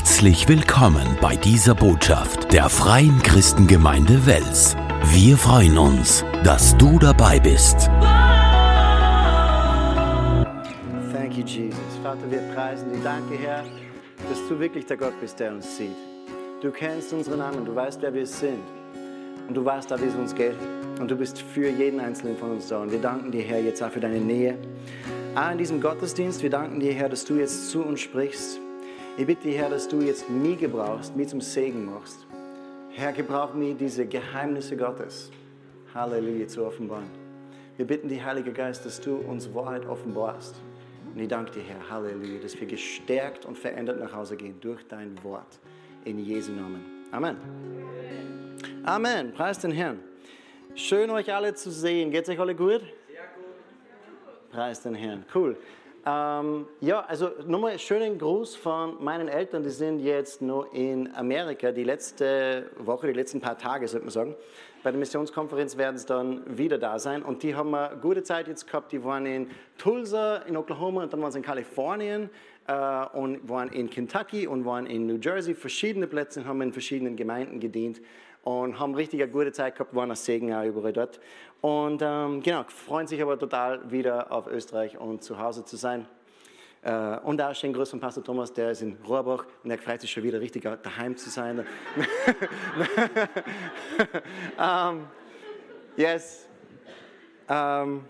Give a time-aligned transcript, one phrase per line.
[0.00, 4.74] Herzlich willkommen bei dieser Botschaft der Freien Christengemeinde Wels.
[5.12, 7.90] Wir freuen uns, dass du dabei bist.
[11.12, 11.78] Thank you, Jesus.
[12.02, 13.02] Vater, wir preisen dich.
[13.04, 13.62] Danke, Herr,
[14.26, 15.90] dass du wirklich der Gott bist, der uns sieht.
[16.62, 18.62] Du kennst unseren Namen, du weißt, wer wir sind.
[19.48, 20.56] Und du weißt auch, wie es uns geht.
[20.98, 22.80] Und du bist für jeden Einzelnen von uns da.
[22.80, 24.56] Und wir danken dir, Herr, jetzt auch für deine Nähe.
[25.34, 28.60] Auch in diesem Gottesdienst, wir danken dir, Herr, dass du jetzt zu uns sprichst.
[29.16, 32.26] Ich bitte dich, Herr, dass du jetzt mich gebrauchst, mich zum Segen machst.
[32.90, 35.30] Herr, gebrauch mich, diese Geheimnisse Gottes,
[35.92, 37.10] Halleluja, zu offenbaren.
[37.76, 40.54] Wir bitten dich, Heiliger Geist, dass du uns Wahrheit offenbarst.
[41.12, 44.86] Und ich danke dir, Herr, Halleluja, dass wir gestärkt und verändert nach Hause gehen durch
[44.86, 45.58] dein Wort.
[46.04, 46.84] In Jesu Namen.
[47.10, 47.36] Amen.
[48.84, 49.32] Amen.
[49.32, 49.98] Preis den Herrn.
[50.74, 52.10] Schön, euch alle zu sehen.
[52.10, 52.80] Geht's euch alle gut?
[52.80, 54.50] Sehr gut.
[54.50, 55.24] Preis den Herrn.
[55.34, 55.56] Cool.
[56.06, 59.62] Ähm, ja, also nochmal schönen Gruß von meinen Eltern.
[59.62, 64.12] Die sind jetzt noch in Amerika die letzte Woche, die letzten paar Tage, sollte man
[64.12, 64.34] sagen.
[64.82, 67.22] Bei der Missionskonferenz werden sie dann wieder da sein.
[67.22, 68.92] Und die haben eine gute Zeit jetzt gehabt.
[68.92, 72.30] Die waren in Tulsa, in Oklahoma und dann waren sie in Kalifornien
[72.66, 75.54] äh, und waren in Kentucky und waren in New Jersey.
[75.54, 78.00] Verschiedene Plätze haben in verschiedenen Gemeinden gedient
[78.58, 81.20] und haben richtig eine gute Zeit gehabt, waren ein Segen auch überall dort.
[81.60, 86.06] Und ähm, genau, freuen sich aber total wieder auf Österreich und zu Hause zu sein.
[86.82, 90.00] Äh, und auch schön Gruß von Pastor Thomas, der ist in Rohrbach und er freut
[90.00, 91.58] sich schon wieder richtig daheim zu sein.
[91.58, 91.64] um,
[94.58, 95.06] ähm,
[95.96, 96.48] yes.
[97.46, 98.04] Um, ähm,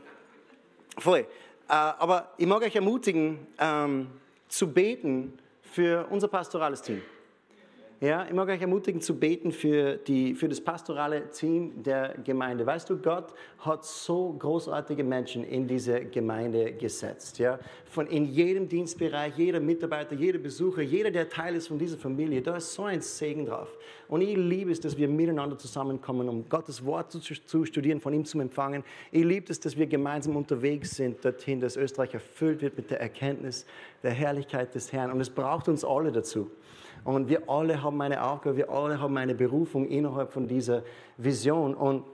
[0.98, 1.26] voll.
[1.68, 4.06] Uh, aber ich mag euch ermutigen, um, ähm,
[4.48, 7.02] zu beten für unser pastorales Team.
[8.02, 12.64] Ja, ich mag euch ermutigen zu beten für, die, für das pastorale Team der Gemeinde.
[12.64, 17.38] Weißt du, Gott hat so großartige Menschen in diese Gemeinde gesetzt.
[17.38, 17.58] Ja?
[17.84, 22.40] Von in jedem Dienstbereich, jeder Mitarbeiter, jeder Besucher, jeder, der Teil ist von dieser Familie,
[22.40, 23.68] da ist so ein Segen drauf.
[24.08, 28.14] Und ich liebe es, dass wir miteinander zusammenkommen, um Gottes Wort zu, zu studieren, von
[28.14, 28.82] ihm zu empfangen.
[29.12, 32.98] Ich liebe es, dass wir gemeinsam unterwegs sind dorthin, dass Österreich erfüllt wird mit der
[32.98, 33.66] Erkenntnis
[34.02, 35.10] der Herrlichkeit des Herrn.
[35.10, 36.50] Und es braucht uns alle dazu.
[37.04, 40.82] Und wir alle haben eine Aufgabe, wir alle haben eine Berufung innerhalb von dieser
[41.16, 41.74] Vision.
[41.74, 42.04] Und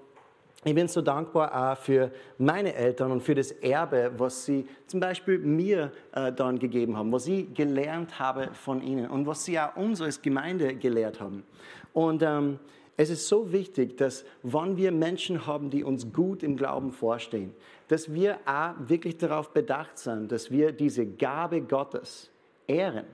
[0.64, 4.98] ich bin so dankbar auch für meine Eltern und für das Erbe, was sie zum
[4.98, 9.58] Beispiel mir äh, dann gegeben haben, was ich gelernt habe von ihnen und was sie
[9.60, 11.44] auch uns als Gemeinde gelehrt haben.
[11.92, 12.58] Und ähm,
[12.96, 17.54] es ist so wichtig, dass wenn wir Menschen haben, die uns gut im Glauben vorstehen,
[17.88, 22.30] dass wir auch wirklich darauf bedacht sind, dass wir diese Gabe Gottes
[22.66, 23.06] ehren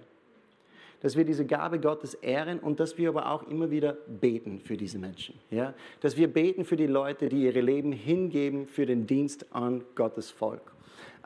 [1.02, 4.76] dass wir diese Gabe Gottes ehren und dass wir aber auch immer wieder beten für
[4.76, 5.34] diese Menschen.
[5.50, 5.74] Ja?
[6.00, 10.30] Dass wir beten für die Leute, die ihre Leben hingeben für den Dienst an Gottes
[10.30, 10.72] Volk.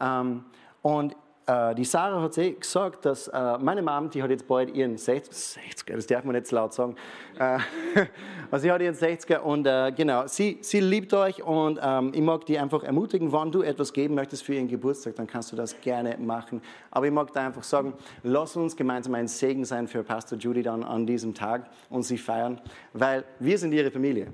[0.01, 0.45] Ähm,
[0.83, 1.15] und
[1.49, 5.33] die Sarah hat eh gesagt, dass äh, meine Mom, die hat jetzt bald ihren 60,
[5.33, 6.97] 60 das darf man nicht laut sagen,
[7.39, 7.59] äh,
[8.51, 12.21] also sie hat ihren 60er und äh, genau, sie, sie liebt euch und ähm, ich
[12.21, 15.57] mag die einfach ermutigen, wenn du etwas geben möchtest für ihren Geburtstag, dann kannst du
[15.57, 16.61] das gerne machen.
[16.91, 20.65] Aber ich mag da einfach sagen, lass uns gemeinsam ein Segen sein für Pastor Judy
[20.65, 22.61] dann an diesem Tag und sie feiern,
[22.93, 24.33] weil wir sind ihre Familie.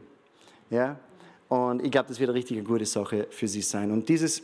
[0.70, 0.96] Ja?
[1.48, 3.90] Und ich glaube, das wird eine richtig gute Sache für sie sein.
[3.90, 4.42] Und dieses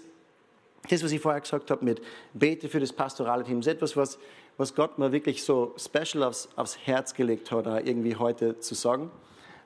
[0.89, 2.01] das, was ich vorher gesagt habe mit
[2.35, 4.19] Bete für das pastorale Team, ist etwas, was,
[4.57, 9.11] was Gott mir wirklich so special aufs, aufs Herz gelegt hat, irgendwie heute zu sagen.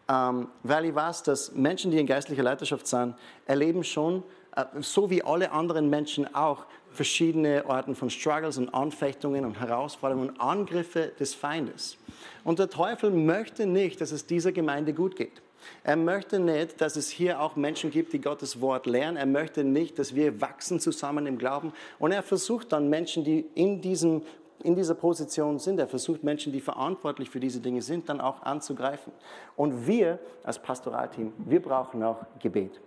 [0.08, 3.14] Ähm, weil ich weiß, dass Menschen, die in geistlicher Leiterschaft sind,
[3.46, 4.24] erleben schon,
[4.56, 10.30] äh, so wie alle anderen Menschen auch, verschiedene Arten von Struggles und Anfechtungen und Herausforderungen
[10.30, 11.96] und Angriffe des Feindes.
[12.44, 15.40] Und der Teufel möchte nicht, dass es dieser Gemeinde gut geht.
[15.84, 19.16] Er möchte nicht, dass es hier auch Menschen gibt, die Gottes Wort lernen.
[19.16, 21.72] Er möchte nicht, dass wir wachsen zusammen im Glauben.
[21.98, 24.22] Und er versucht dann Menschen, die in, diesem,
[24.62, 28.42] in dieser Position sind, er versucht Menschen, die verantwortlich für diese Dinge sind, dann auch
[28.42, 29.12] anzugreifen.
[29.56, 32.80] Und wir als Pastoralteam, wir brauchen auch Gebet.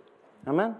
[0.44, 0.76] Amen.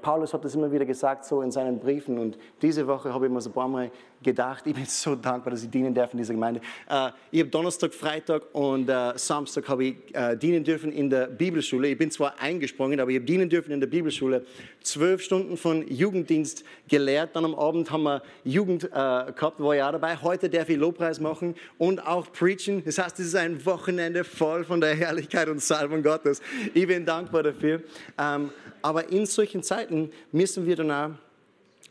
[0.00, 2.18] Paulus hat das immer wieder gesagt, so in seinen Briefen.
[2.18, 3.90] Und diese Woche habe ich mir so ein paar Mal
[4.22, 6.60] gedacht, ich bin so dankbar, dass ich dienen darf in dieser Gemeinde.
[6.88, 11.26] Äh, ich habe Donnerstag, Freitag und äh, Samstag habe ich äh, dienen dürfen in der
[11.26, 11.88] Bibelschule.
[11.88, 14.44] Ich bin zwar eingesprungen, aber ich habe dienen dürfen in der Bibelschule.
[14.82, 17.36] Zwölf Stunden von Jugenddienst gelehrt.
[17.36, 20.16] Dann am Abend haben wir Jugend äh, gehabt, war auch dabei.
[20.16, 22.82] Heute darf ich Lobpreis machen und auch preachen.
[22.84, 26.40] Das heißt, es ist ein Wochenende voll von der Herrlichkeit und Salbung Gottes.
[26.74, 27.82] Ich bin dankbar dafür.
[28.18, 28.50] Ähm,
[28.82, 29.87] aber in solchen Zeiten
[30.32, 31.10] müssen wir dann auch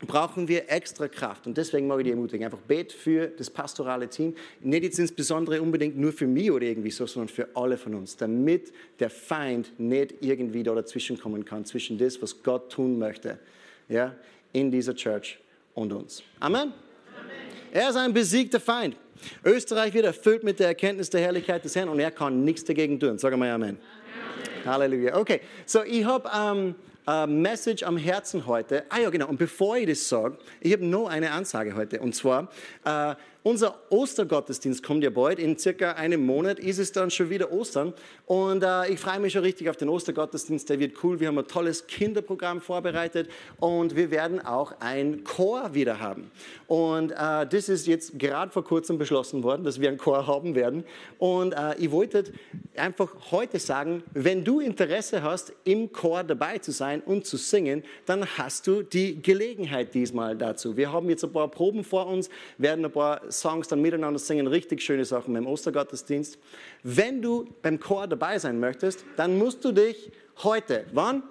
[0.06, 1.46] brauchen wir extra Kraft.
[1.46, 4.34] Und deswegen mag ich dich ermutigen, einfach bet für das pastorale Team.
[4.60, 8.16] Nicht jetzt insbesondere unbedingt nur für mich oder irgendwie so, sondern für alle von uns,
[8.16, 13.38] damit der Feind nicht irgendwie da dazwischen kommen kann, zwischen das, was Gott tun möchte,
[13.88, 14.14] ja,
[14.52, 15.38] in dieser Church
[15.74, 16.22] und uns.
[16.38, 16.60] Amen.
[16.60, 16.72] Amen.
[17.72, 18.96] Er ist ein besiegter Feind.
[19.44, 23.00] Österreich wird erfüllt mit der Erkenntnis der Herrlichkeit des Herrn und er kann nichts dagegen
[23.00, 23.18] tun.
[23.18, 23.76] Sag mal Amen.
[23.76, 24.64] Amen.
[24.64, 25.16] Halleluja.
[25.16, 26.74] Okay, so ich habe ähm,
[27.08, 28.84] ein Message am Herzen heute.
[28.90, 29.28] Ah ja, genau.
[29.28, 32.00] Und bevor ich das sage, ich habe noch eine Ansage heute.
[32.00, 32.48] Und zwar,
[32.84, 35.38] äh, unser Ostergottesdienst kommt ja bald.
[35.38, 37.94] In circa einem Monat ist es dann schon wieder Ostern.
[38.26, 40.68] Und äh, ich freue mich schon richtig auf den Ostergottesdienst.
[40.68, 41.20] Der wird cool.
[41.20, 43.30] Wir haben ein tolles Kinderprogramm vorbereitet
[43.60, 46.30] und wir werden auch ein Chor wieder haben.
[46.66, 50.54] Und äh, das ist jetzt gerade vor kurzem beschlossen worden, dass wir einen Chor haben
[50.54, 50.84] werden.
[51.18, 52.24] Und äh, ich wollte
[52.76, 57.84] einfach heute sagen, wenn du Interesse hast, im Chor dabei zu sein und zu singen,
[58.04, 60.76] dann hast du die Gelegenheit diesmal dazu.
[60.76, 64.46] Wir haben jetzt ein paar Proben vor uns, werden ein paar Songs dann miteinander singen,
[64.46, 66.38] richtig schöne Sachen beim Ostergottesdienst.
[66.82, 70.10] Wenn du beim Chor dabei sein möchtest, dann musst du dich
[70.42, 71.22] heute, wann?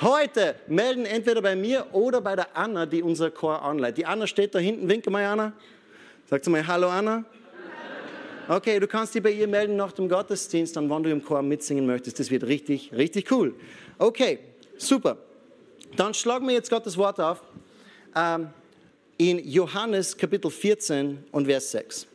[0.00, 0.56] Heute.
[0.66, 3.98] Melden, entweder bei mir oder bei der Anna, die unser Chor anleitet.
[3.98, 5.52] Die Anna steht da hinten, winke mal Anna.
[6.28, 7.24] Sagt mal Hallo Anna.
[8.46, 11.40] Okay, du kannst dich bei ihr melden nach dem Gottesdienst, dann wann du im Chor
[11.40, 12.20] mitsingen möchtest.
[12.20, 13.54] Das wird richtig, richtig cool.
[13.98, 14.38] Okay,
[14.76, 15.16] super.
[15.96, 17.42] Dann schlagen wir jetzt Gottes Wort auf.
[18.14, 18.48] Ähm,
[19.18, 22.06] in Johannes Kapitel 14 und Vers 6.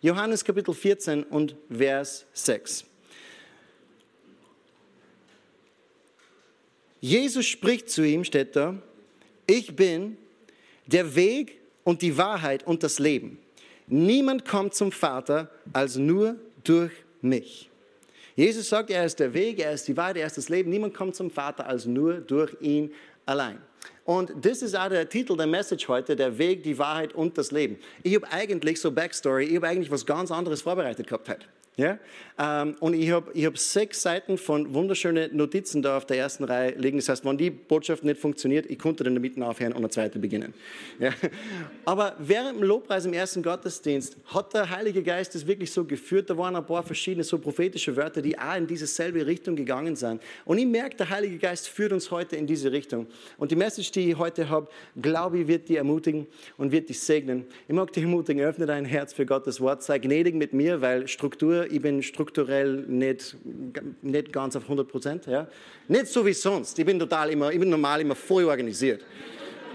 [0.00, 2.84] Johannes Kapitel 14 und Vers 6.
[7.00, 8.76] Jesus spricht zu ihm, steht da,
[9.46, 10.16] ich bin
[10.86, 13.38] der Weg und die Wahrheit und das Leben.
[13.86, 17.70] Niemand kommt zum Vater als nur durch mich.
[18.36, 20.70] Jesus sagt, er ist der Weg, er ist die Wahrheit, er ist das Leben.
[20.70, 22.90] Niemand kommt zum Vater als nur durch ihn
[23.26, 23.58] allein.
[24.04, 27.50] Und das ist auch der Titel der Message heute, der Weg, die Wahrheit und das
[27.50, 27.78] Leben.
[28.02, 31.46] Ich habe eigentlich so Backstory, ich habe eigentlich was ganz anderes vorbereitet gehabt heute.
[31.76, 31.98] Ja?
[32.38, 36.44] Ähm, und ich habe ich hab sechs Seiten von wunderschönen Notizen da auf der ersten
[36.44, 36.98] Reihe liegen.
[36.98, 40.18] Das heißt, wenn die Botschaft nicht funktioniert, ich konnte dann damit aufhören und eine zweite
[40.18, 40.54] beginnen.
[40.98, 41.10] Ja?
[41.84, 46.30] Aber während dem Lobpreis im ersten Gottesdienst hat der Heilige Geist das wirklich so geführt.
[46.30, 49.96] Da waren ein paar verschiedene so prophetische Wörter, die auch in diese selbe Richtung gegangen
[49.96, 50.22] sind.
[50.44, 53.06] Und ich merke, der Heilige Geist führt uns heute in diese Richtung.
[53.36, 54.68] Und die Message, die ich heute habe,
[55.00, 56.26] glaube ich, wird dich ermutigen
[56.56, 57.46] und wird dich segnen.
[57.66, 59.82] Ich mag dich ermutigen, öffne dein Herz für Gottes Wort.
[59.82, 63.36] Sei gnädig mit mir, weil Struktur ich bin strukturell nicht,
[64.02, 65.26] nicht ganz auf 100 Prozent.
[65.26, 65.46] Ja?
[65.88, 66.78] Nicht so wie sonst.
[66.78, 69.02] Ich bin total immer, ich bin normal immer voll organisiert.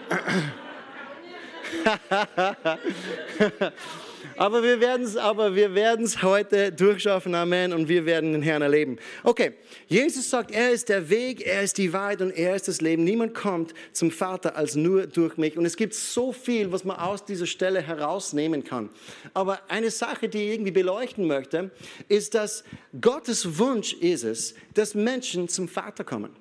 [4.40, 8.42] Aber wir werden es, aber wir werden es heute durchschaffen, Amen, und wir werden den
[8.42, 8.98] Herrn erleben.
[9.22, 9.52] Okay,
[9.90, 13.04] Jesus sagt, er ist der Weg, er ist die Wahrheit und er ist das Leben.
[13.04, 15.58] Niemand kommt zum Vater als nur durch mich.
[15.58, 18.90] Und es gibt so viel, was man aus dieser Stelle herausnehmen kann.
[19.34, 21.72] Aber eine Sache, die ich irgendwie beleuchten möchte,
[22.08, 22.64] ist, dass
[23.02, 26.34] Gottes Wunsch ist es, dass Menschen zum Vater kommen.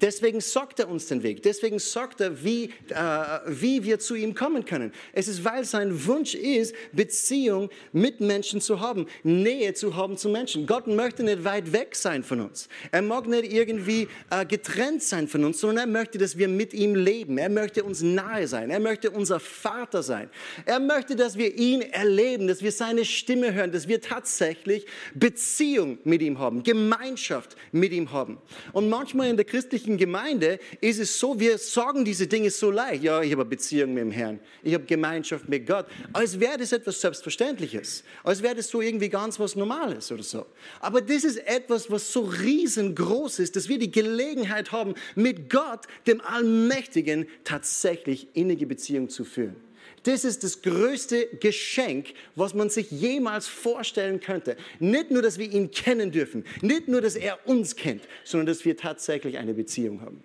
[0.00, 1.42] Deswegen sagt er uns den Weg.
[1.42, 3.00] Deswegen sagt er, wie, äh,
[3.46, 4.92] wie wir zu ihm kommen können.
[5.12, 10.28] Es ist, weil sein Wunsch ist, Beziehung mit Menschen zu haben, Nähe zu haben zu
[10.28, 10.66] Menschen.
[10.66, 12.68] Gott möchte nicht weit weg sein von uns.
[12.92, 16.72] Er mag nicht irgendwie äh, getrennt sein von uns, sondern er möchte, dass wir mit
[16.74, 17.38] ihm leben.
[17.38, 18.70] Er möchte uns nahe sein.
[18.70, 20.30] Er möchte unser Vater sein.
[20.66, 25.98] Er möchte, dass wir ihn erleben, dass wir seine Stimme hören, dass wir tatsächlich Beziehung
[26.04, 28.38] mit ihm haben, Gemeinschaft mit ihm haben.
[28.72, 32.70] Und manchmal in der christlichen christlichen Gemeinde ist es so, wir sagen diese Dinge so
[32.70, 33.02] leicht.
[33.02, 34.38] Ja, ich habe eine Beziehung mit dem Herrn.
[34.62, 35.86] Ich habe Gemeinschaft mit Gott.
[36.12, 38.04] Als wäre das etwas Selbstverständliches.
[38.22, 40.46] Als wäre das so irgendwie ganz was Normales oder so.
[40.80, 45.86] Aber das ist etwas, was so riesengroß ist, dass wir die Gelegenheit haben, mit Gott,
[46.06, 49.56] dem Allmächtigen, tatsächlich innige Beziehung zu führen.
[50.04, 54.56] Das ist das größte Geschenk, was man sich jemals vorstellen könnte.
[54.78, 58.64] Nicht nur, dass wir ihn kennen dürfen, nicht nur, dass er uns kennt, sondern dass
[58.64, 60.24] wir tatsächlich eine Beziehung haben.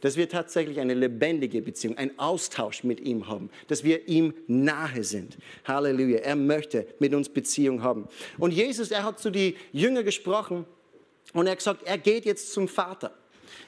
[0.00, 5.04] Dass wir tatsächlich eine lebendige Beziehung, einen Austausch mit ihm haben, dass wir ihm nahe
[5.04, 5.36] sind.
[5.64, 6.18] Halleluja.
[6.18, 8.08] Er möchte mit uns Beziehung haben.
[8.38, 10.64] Und Jesus, er hat zu den Jüngern gesprochen
[11.34, 13.16] und er hat gesagt, er geht jetzt zum Vater.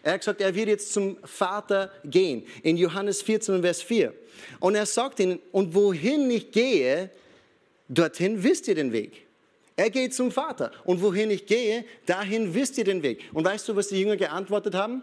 [0.03, 2.47] Er hat gesagt, er wird jetzt zum Vater gehen.
[2.63, 4.13] In Johannes 14, Vers 4.
[4.61, 7.11] Und er sagt ihnen, und wohin ich gehe,
[7.89, 9.25] dorthin wisst ihr den Weg.
[9.77, 10.71] Er geht zum Vater.
[10.85, 13.21] Und wohin ich gehe, dahin wisst ihr den Weg.
[13.33, 15.03] Und weißt du, was die Jünger geantwortet haben?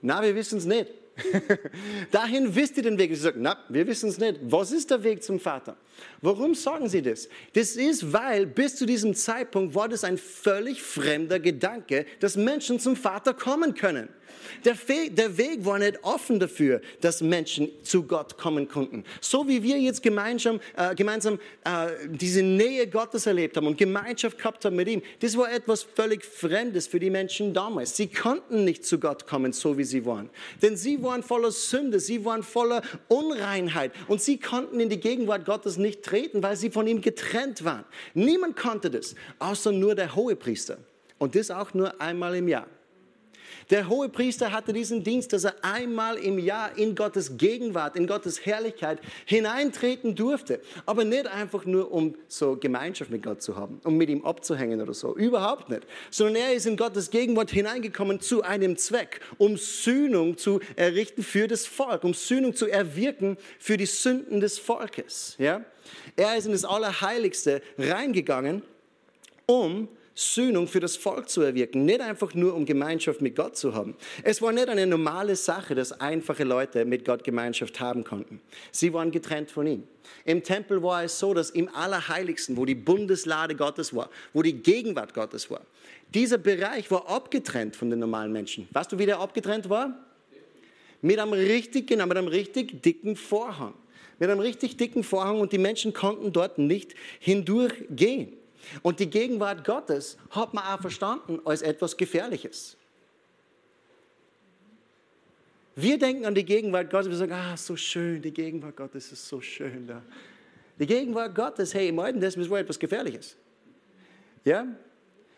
[0.00, 0.88] Na, wir wissen es nicht.
[2.10, 3.10] Dahin wisst ihr den Weg.
[3.14, 4.40] Sie sagen, na, wir wissen es nicht.
[4.42, 5.76] Was ist der Weg zum Vater?
[6.20, 7.28] Warum sagen sie das?
[7.52, 12.80] Das ist, weil bis zu diesem Zeitpunkt war das ein völlig fremder Gedanke, dass Menschen
[12.80, 14.08] zum Vater kommen können.
[14.64, 14.76] Der,
[15.10, 19.04] der Weg war nicht offen dafür, dass Menschen zu Gott kommen konnten.
[19.20, 24.38] So wie wir jetzt gemeinsam, äh, gemeinsam äh, diese Nähe Gottes erlebt haben und Gemeinschaft
[24.38, 27.96] gehabt haben mit ihm, das war etwas völlig Fremdes für die Menschen damals.
[27.96, 30.30] Sie konnten nicht zu Gott kommen, so wie sie waren.
[30.60, 35.44] Denn sie waren voller Sünde, sie waren voller Unreinheit und sie konnten in die Gegenwart
[35.44, 37.84] Gottes nicht treten, weil sie von ihm getrennt waren.
[38.14, 40.78] Niemand konnte das, außer nur der Hohepriester.
[41.18, 42.66] Und das auch nur einmal im Jahr.
[43.72, 48.06] Der hohe Priester hatte diesen Dienst, dass er einmal im Jahr in Gottes Gegenwart, in
[48.06, 50.60] Gottes Herrlichkeit hineintreten durfte.
[50.84, 54.82] Aber nicht einfach nur, um so Gemeinschaft mit Gott zu haben, um mit ihm abzuhängen
[54.82, 55.16] oder so.
[55.16, 55.86] Überhaupt nicht.
[56.10, 61.48] Sondern er ist in Gottes Gegenwart hineingekommen zu einem Zweck, um Sühnung zu errichten für
[61.48, 65.34] das Volk, um Sühnung zu erwirken für die Sünden des Volkes.
[65.38, 65.64] Ja?
[66.14, 68.62] Er ist in das Allerheiligste reingegangen,
[69.46, 73.74] um Sühnung für das Volk zu erwirken, nicht einfach nur um Gemeinschaft mit Gott zu
[73.74, 73.96] haben.
[74.22, 78.40] Es war nicht eine normale Sache, dass einfache Leute mit Gott Gemeinschaft haben konnten.
[78.70, 79.84] Sie waren getrennt von ihm.
[80.24, 84.52] Im Tempel war es so, dass im Allerheiligsten, wo die Bundeslade Gottes war, wo die
[84.52, 85.62] Gegenwart Gottes war,
[86.14, 88.68] dieser Bereich war abgetrennt von den normalen Menschen.
[88.72, 89.98] Weißt du, wie der abgetrennt war?
[91.00, 93.74] Mit einem richtig, genau, mit einem richtig dicken Vorhang.
[94.18, 98.34] Mit einem richtig dicken Vorhang und die Menschen konnten dort nicht hindurchgehen.
[98.82, 102.76] Und die Gegenwart Gottes hat man auch verstanden als etwas Gefährliches.
[105.74, 109.26] Wir denken an die Gegenwart Gottes, wir sagen, ah, so schön, die Gegenwart Gottes ist
[109.26, 110.02] so schön da.
[110.78, 113.36] Die Gegenwart Gottes, hey, im Alten Testament war etwas Gefährliches.
[114.44, 114.66] Ja?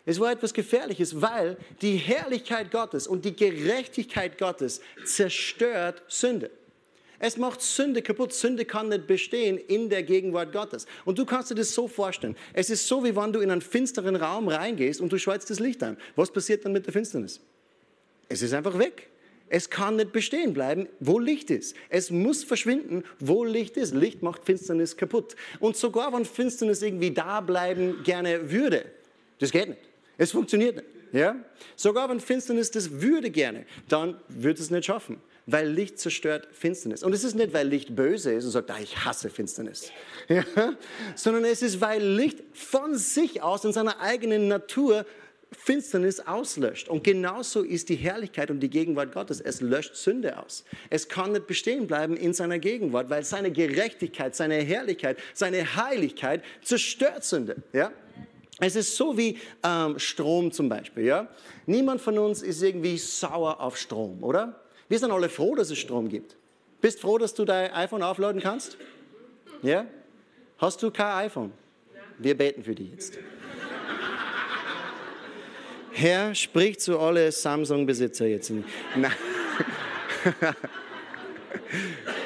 [0.05, 6.51] Es war etwas Gefährliches, weil die Herrlichkeit Gottes und die Gerechtigkeit Gottes zerstört Sünde.
[7.19, 8.33] Es macht Sünde kaputt.
[8.33, 10.87] Sünde kann nicht bestehen in der Gegenwart Gottes.
[11.05, 12.37] Und du kannst dir das so vorstellen.
[12.53, 15.61] Es ist so, wie wenn du in einen finsteren Raum reingehst und du schaltest das
[15.61, 15.97] Licht an.
[16.17, 17.41] Was passiert dann mit der Finsternis?
[18.29, 19.09] Es ist einfach weg.
[19.49, 21.77] Es kann nicht bestehen bleiben, wo Licht ist.
[21.89, 23.95] Es muss verschwinden, wo Licht ist.
[23.95, 25.37] Licht macht Finsternis kaputt.
[25.61, 28.87] Und sogar wenn Finsternis irgendwie da bleiben gerne würde,
[29.39, 29.81] das geht nicht.
[30.17, 30.89] Es funktioniert nicht.
[31.13, 31.37] Ja?
[31.77, 37.03] Sogar wenn Finsternis das würde gerne, dann würde es nicht schaffen weil Licht zerstört Finsternis.
[37.03, 39.91] Und es ist nicht, weil Licht böse ist und sagt, ah, ich hasse Finsternis,
[40.29, 40.45] ja?
[41.15, 45.05] sondern es ist, weil Licht von sich aus in seiner eigenen Natur
[45.57, 46.89] Finsternis auslöscht.
[46.89, 49.41] Und genauso ist die Herrlichkeit und die Gegenwart Gottes.
[49.41, 50.65] Es löscht Sünde aus.
[50.91, 56.43] Es kann nicht bestehen bleiben in seiner Gegenwart, weil seine Gerechtigkeit, seine Herrlichkeit, seine Heiligkeit
[56.63, 57.57] zerstört Sünde.
[57.73, 57.93] Ja?
[58.61, 61.05] Es ist so wie ähm, Strom zum Beispiel.
[61.05, 61.29] Ja?
[61.67, 64.64] Niemand von uns ist irgendwie sauer auf Strom, oder?
[64.89, 66.37] Wir sind alle froh, dass es Strom gibt.
[66.81, 68.77] Bist froh, dass du dein iPhone aufladen kannst?
[69.63, 69.87] Ja?
[70.59, 71.53] Hast du kein iPhone?
[72.19, 73.19] Wir beten für dich jetzt.
[75.93, 78.53] Herr, sprich zu alle Samsung-Besitzer jetzt.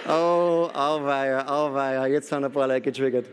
[0.09, 3.27] Oh, auweia, auweia, jetzt haben ein paar Leute getriggert.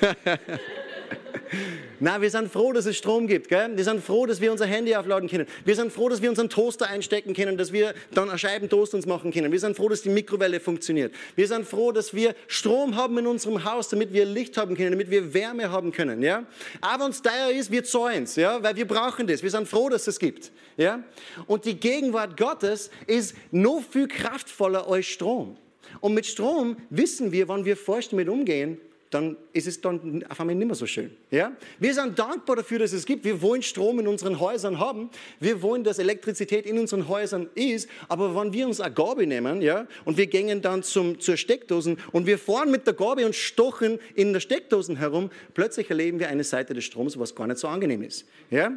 [2.04, 3.48] Na, wir sind froh, dass es Strom gibt.
[3.48, 3.76] Gell?
[3.76, 5.46] Wir sind froh, dass wir unser Handy aufladen können.
[5.64, 9.06] Wir sind froh, dass wir unseren Toaster einstecken können, dass wir dann eine Scheibentoast uns
[9.06, 9.52] machen können.
[9.52, 11.14] Wir sind froh, dass die Mikrowelle funktioniert.
[11.36, 14.90] Wir sind froh, dass wir Strom haben in unserem Haus, damit wir Licht haben können,
[14.90, 16.22] damit wir Wärme haben können.
[16.22, 16.42] Ja?
[16.80, 18.60] Aber es teuer ist, wir zahlen es, ja?
[18.60, 19.40] weil wir brauchen das.
[19.44, 20.50] Wir sind froh, dass es gibt.
[20.76, 21.04] Ja?
[21.46, 25.56] Und die Gegenwart Gottes ist noch viel kraftvoller als Strom.
[26.00, 28.80] Und mit Strom wissen wir, wann wir falsch damit umgehen,
[29.12, 31.10] dann ist es dann auf einmal nicht mehr so schön.
[31.30, 31.52] Ja?
[31.78, 33.24] Wir sind dankbar dafür, dass es gibt.
[33.24, 35.10] Wir wollen Strom in unseren Häusern haben.
[35.38, 37.88] Wir wollen, dass Elektrizität in unseren Häusern ist.
[38.08, 41.98] Aber wenn wir uns eine Gabe nehmen ja, und wir gehen dann zum, zur Steckdosen
[42.12, 46.28] und wir fahren mit der Gabe und stochen in der Steckdosen herum, plötzlich erleben wir
[46.28, 48.24] eine Seite des Stroms, was gar nicht so angenehm ist.
[48.50, 48.72] Ja?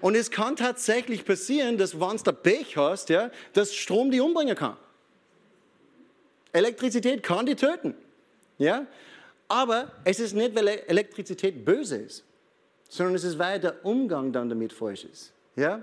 [0.00, 4.56] Und es kann tatsächlich passieren, dass wenn du Pech hast, ja, dass Strom die umbringen
[4.56, 4.76] kann.
[6.52, 7.94] Elektrizität kann die töten.
[8.58, 8.86] Ja?
[9.48, 12.24] Aber es ist nicht, weil Elektrizität böse ist,
[12.88, 15.32] sondern es ist, weil der Umgang dann damit falsch ist.
[15.54, 15.82] Ja?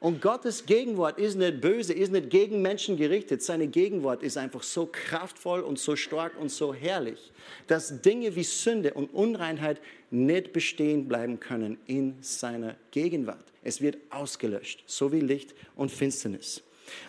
[0.00, 3.42] Und Gottes Gegenwart ist nicht böse, ist nicht gegen Menschen gerichtet.
[3.42, 7.32] Seine Gegenwart ist einfach so kraftvoll und so stark und so herrlich,
[7.66, 13.44] dass Dinge wie Sünde und Unreinheit nicht bestehen bleiben können in seiner Gegenwart.
[13.64, 16.62] Es wird ausgelöscht, so wie Licht und Finsternis.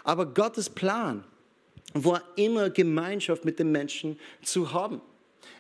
[0.04, 1.24] Aber Gottes Plan
[1.94, 5.02] war immer Gemeinschaft mit den Menschen zu haben.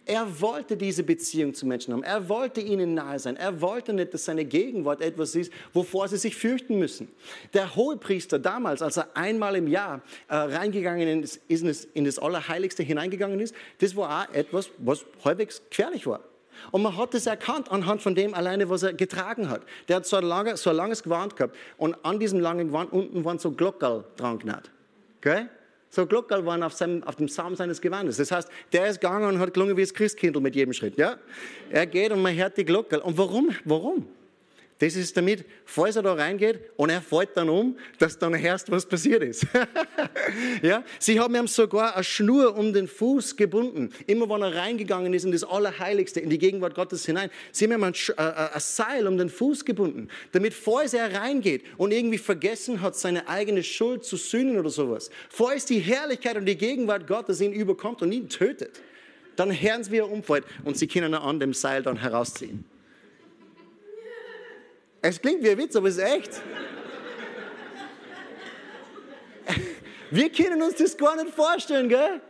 [0.10, 2.02] Er wollte diese Beziehung zu Menschen haben.
[2.02, 3.38] Er wollte ihnen nahe sein.
[3.38, 7.10] Er wollte nicht, dass seine Gegenwart etwas ist, wovor sie sich fürchten müssen.
[7.54, 11.40] Der Hohepriester damals, als er einmal im Jahr äh, reingegangen ist,
[11.94, 16.22] in das Allerheiligste hineingegangen ist, das war auch etwas, was halbwegs gefährlich war.
[16.72, 19.62] Und man hat es erkannt anhand von dem alleine, was er getragen hat.
[19.90, 22.92] Der hat so ein, lange, so ein langes Gewand gehabt und an diesem langen Gewand
[22.92, 24.72] unten waren so Glockerl dran genäht.
[25.20, 25.50] Okay?
[25.90, 28.18] So Glockerl waren auf, seinem, auf dem Saum seines Gewandes.
[28.18, 30.98] Das heißt, der ist gegangen und hat gelungen wie das Christkindl mit jedem Schritt.
[30.98, 31.18] Ja?
[31.72, 33.00] Er geht und man hört die Glockerl.
[33.00, 33.50] Und warum?
[33.66, 34.08] Warum?
[34.80, 38.72] Das ist damit, falls er da reingeht und er fällt dann um, dass dann erst
[38.72, 39.46] was passiert ist.
[40.62, 40.86] ja?
[41.00, 43.90] Sie haben ihm sogar eine Schnur um den Fuß gebunden.
[44.08, 47.30] Immer wenn er reingegangen ist in das Allerheiligste, in die Gegenwart Gottes hinein.
[47.52, 51.14] Sie haben ihm ein, äh, äh, ein Seil um den Fuß gebunden, damit falls er
[51.14, 56.38] reingeht und irgendwie vergessen hat, seine eigene Schuld zu sühnen oder sowas, falls die Herrlichkeit
[56.38, 58.80] und die Gegenwart Gottes ihn überkommt und ihn tötet,
[59.36, 62.64] dann hören sie, wie er umfällt und sie können ihn an dem Seil dann herausziehen.
[65.02, 66.42] Es klingt wie ein Witz, aber es ist echt.
[70.12, 72.22] Wir können uns das gar nicht vorstellen, gell?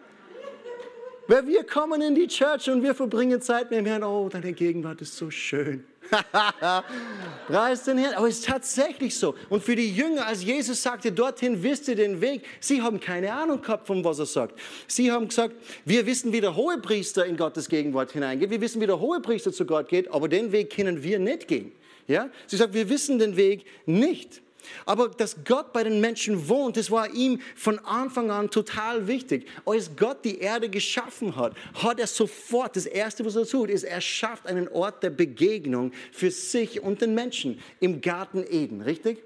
[1.27, 4.03] Weil wir kommen in die Church und wir verbringen Zeit mit dem Herrn.
[4.03, 5.85] Oh, deine Gegenwart ist so schön.
[7.47, 8.15] Preis den Herrn.
[8.15, 9.35] Aber es ist tatsächlich so.
[9.47, 13.31] Und für die Jünger, als Jesus sagte, dorthin wisst ihr den Weg, sie haben keine
[13.31, 14.59] Ahnung gehabt, von was er sagt.
[14.87, 18.49] Sie haben gesagt, wir wissen, wie der Hohepriester in Gottes Gegenwart hineingeht.
[18.49, 21.71] Wir wissen, wie der Hohepriester zu Gott geht, aber den Weg können wir nicht gehen.
[22.09, 22.29] Ja?
[22.47, 24.41] Sie sagt, wir wissen den Weg nicht.
[24.85, 29.47] Aber dass Gott bei den Menschen wohnt, das war ihm von Anfang an total wichtig.
[29.65, 33.83] Als Gott die Erde geschaffen hat, hat er sofort, das Erste, was er tut, ist,
[33.83, 39.23] er schafft einen Ort der Begegnung für sich und den Menschen im Garten Eden, richtig?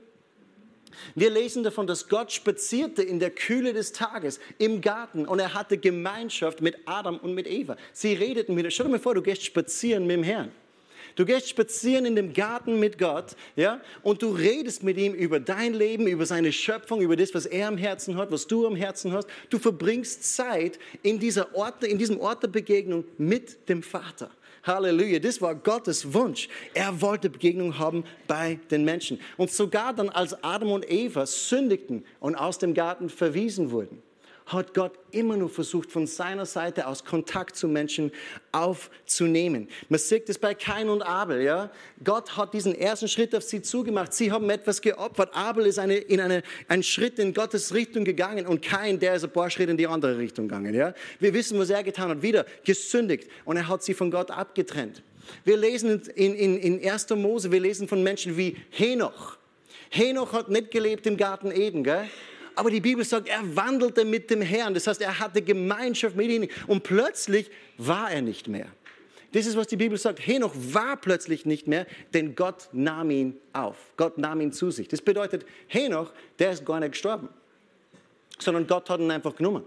[1.15, 5.55] Wir lesen davon, dass Gott spazierte in der Kühle des Tages im Garten und er
[5.55, 7.77] hatte Gemeinschaft mit Adam und mit Eva.
[7.93, 10.51] Sie redeten mit, stell dir mal vor, du gehst spazieren mit dem Herrn.
[11.15, 15.39] Du gehst spazieren in dem Garten mit Gott, ja, und du redest mit ihm über
[15.39, 18.75] dein Leben, über seine Schöpfung, über das, was er am Herzen hat, was du am
[18.75, 19.27] Herzen hast.
[19.49, 24.31] Du verbringst Zeit in, dieser Ort, in diesem Ort der Begegnung mit dem Vater.
[24.63, 26.47] Halleluja, das war Gottes Wunsch.
[26.73, 29.19] Er wollte Begegnung haben bei den Menschen.
[29.35, 34.01] Und sogar dann, als Adam und Eva sündigten und aus dem Garten verwiesen wurden,
[34.45, 38.11] hat Gott immer nur versucht, von seiner Seite aus Kontakt zu Menschen
[38.51, 39.69] aufzunehmen.
[39.89, 41.41] Man sieht es bei Kain und Abel.
[41.41, 41.71] Ja?
[42.03, 44.13] Gott hat diesen ersten Schritt auf sie zugemacht.
[44.13, 45.29] Sie haben etwas geopfert.
[45.33, 49.23] Abel ist eine, in eine, einen Schritt in Gottes Richtung gegangen und Kain, der ist
[49.23, 50.73] ein paar Schritte in die andere Richtung gegangen.
[50.73, 50.93] Ja?
[51.19, 52.21] Wir wissen, was er getan hat.
[52.21, 55.03] Wieder gesündigt und er hat sie von Gott abgetrennt.
[55.45, 57.09] Wir lesen in, in, in 1.
[57.11, 59.37] Mose, wir lesen von Menschen wie Henoch.
[59.89, 62.09] Henoch hat nicht gelebt im Garten Eden, gell?
[62.55, 64.73] Aber die Bibel sagt, er wandelte mit dem Herrn.
[64.73, 66.47] Das heißt, er hatte Gemeinschaft mit ihm.
[66.67, 68.67] Und plötzlich war er nicht mehr.
[69.33, 70.25] Das ist, was die Bibel sagt.
[70.25, 73.77] Henoch war plötzlich nicht mehr, denn Gott nahm ihn auf.
[73.97, 74.87] Gott nahm ihn zu sich.
[74.87, 77.29] Das bedeutet, Henoch, der ist gar nicht gestorben,
[78.37, 79.63] sondern Gott hat ihn einfach genommen.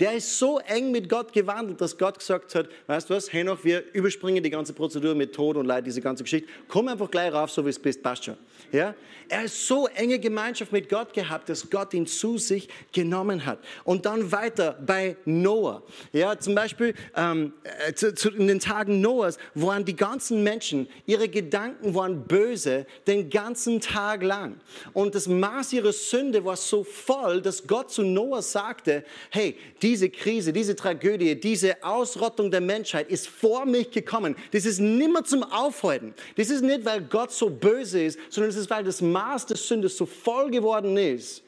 [0.00, 3.58] Der ist so eng mit Gott gewandelt, dass Gott gesagt hat, weißt du was, Henoch,
[3.62, 6.48] wir überspringen die ganze Prozedur mit Tod und Leid, diese ganze Geschichte.
[6.66, 8.36] Komm einfach gleich rauf, so wie es bist, passt schon.
[8.70, 8.94] Ja?
[9.32, 13.60] Er ist so enge Gemeinschaft mit Gott gehabt, dass Gott ihn zu sich genommen hat.
[13.82, 15.82] Und dann weiter bei Noah.
[16.12, 17.54] Ja, zum Beispiel ähm,
[17.86, 22.84] äh, zu, zu, in den Tagen Noahs waren die ganzen Menschen, ihre Gedanken waren böse
[23.06, 24.60] den ganzen Tag lang.
[24.92, 30.10] Und das Maß ihrer Sünde war so voll, dass Gott zu Noah sagte, hey, diese
[30.10, 34.36] Krise, diese Tragödie, diese Ausrottung der Menschheit ist vor mich gekommen.
[34.50, 36.12] Das ist nimmer zum Aufhalten.
[36.36, 39.66] Das ist nicht, weil Gott so böse ist, sondern es ist, weil das Maß des
[39.66, 41.42] Sündes so voll geworden ist,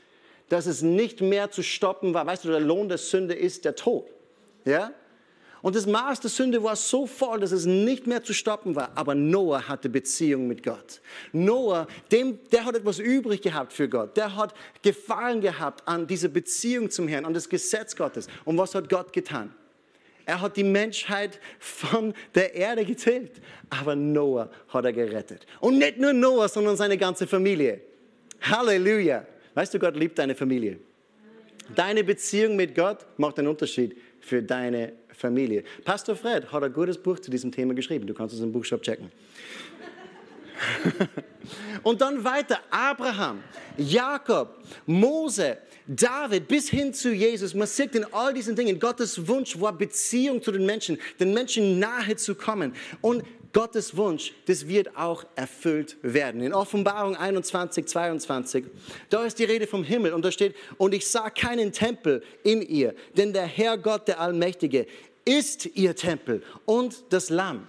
[0.48, 2.26] dass es nicht mehr zu stoppen war.
[2.26, 4.06] Weißt du, der Lohn der Sünde ist der Tod.
[4.64, 4.92] Ja?
[5.62, 8.90] Und das Maß der Sünde war so voll, dass es nicht mehr zu stoppen war.
[8.96, 11.00] Aber Noah hatte Beziehung mit Gott.
[11.32, 14.14] Noah, dem, der hat etwas übrig gehabt für Gott.
[14.16, 18.26] Der hat Gefallen gehabt an dieser Beziehung zum Herrn, an das Gesetz Gottes.
[18.44, 19.54] Und was hat Gott getan?
[20.26, 23.40] Er hat die Menschheit von der Erde getilgt.
[23.70, 25.46] Aber Noah hat er gerettet.
[25.60, 27.80] Und nicht nur Noah, sondern seine ganze Familie.
[28.40, 29.26] Halleluja.
[29.54, 30.78] Weißt du, Gott liebt deine Familie.
[31.74, 35.64] Deine Beziehung mit Gott macht einen Unterschied für deine Familie.
[35.84, 38.06] Pastor Fred hat ein gutes Buch zu diesem Thema geschrieben.
[38.06, 39.10] Du kannst es im Buchshop checken.
[41.82, 43.42] Und dann weiter Abraham,
[43.76, 47.54] Jakob, Mose, David bis hin zu Jesus.
[47.54, 51.78] Man sieht in all diesen Dingen, Gottes Wunsch war Beziehung zu den Menschen, den Menschen
[51.78, 52.74] nahe zu kommen.
[53.00, 56.42] Und Gottes Wunsch, das wird auch erfüllt werden.
[56.42, 58.64] In Offenbarung 21, 22,
[59.10, 62.62] da ist die Rede vom Himmel und da steht, und ich sah keinen Tempel in
[62.62, 64.86] ihr, denn der Herr Gott, der Allmächtige,
[65.24, 67.68] ist ihr Tempel und das Lamm.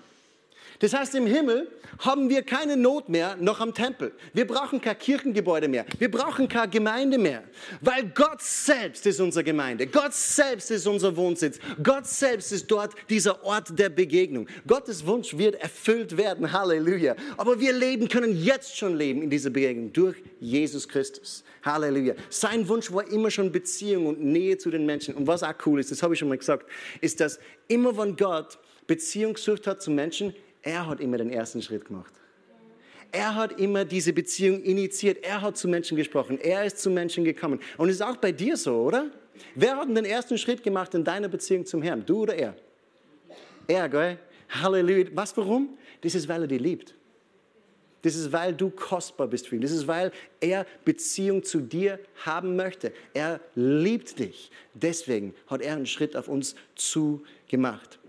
[0.79, 1.67] Das heißt, im Himmel
[1.99, 4.11] haben wir keine Not mehr noch am Tempel.
[4.33, 5.85] Wir brauchen kein Kirchengebäude mehr.
[5.99, 7.43] Wir brauchen keine Gemeinde mehr.
[7.81, 9.87] Weil Gott selbst ist unsere Gemeinde.
[9.87, 11.59] Gott selbst ist unser Wohnsitz.
[11.81, 14.47] Gott selbst ist dort dieser Ort der Begegnung.
[14.67, 16.51] Gottes Wunsch wird erfüllt werden.
[16.51, 17.15] Halleluja.
[17.37, 21.43] Aber wir leben, können jetzt schon leben in dieser Begegnung durch Jesus Christus.
[21.63, 22.15] Halleluja.
[22.29, 25.15] Sein Wunsch war immer schon Beziehung und Nähe zu den Menschen.
[25.15, 26.69] Und was auch cool ist, das habe ich schon mal gesagt,
[27.01, 31.61] ist, dass immer wenn Gott Beziehung gesucht hat zu Menschen, er hat immer den ersten
[31.61, 32.11] Schritt gemacht.
[33.11, 35.23] Er hat immer diese Beziehung initiiert.
[35.23, 36.39] Er hat zu Menschen gesprochen.
[36.41, 37.61] Er ist zu Menschen gekommen.
[37.77, 39.11] Und es ist auch bei dir so, oder?
[39.53, 42.03] Wer hat den ersten Schritt gemacht in deiner Beziehung zum Herrn?
[42.05, 42.55] Du oder er?
[43.67, 44.17] Er, gell?
[44.49, 45.05] Halleluja.
[45.13, 45.77] Was, warum?
[46.01, 46.95] Das ist, weil er dich liebt.
[48.01, 49.61] Das ist, weil du kostbar bist für ihn.
[49.61, 52.91] Das ist, weil er Beziehung zu dir haben möchte.
[53.13, 54.49] Er liebt dich.
[54.73, 57.99] Deswegen hat er einen Schritt auf uns zugemacht.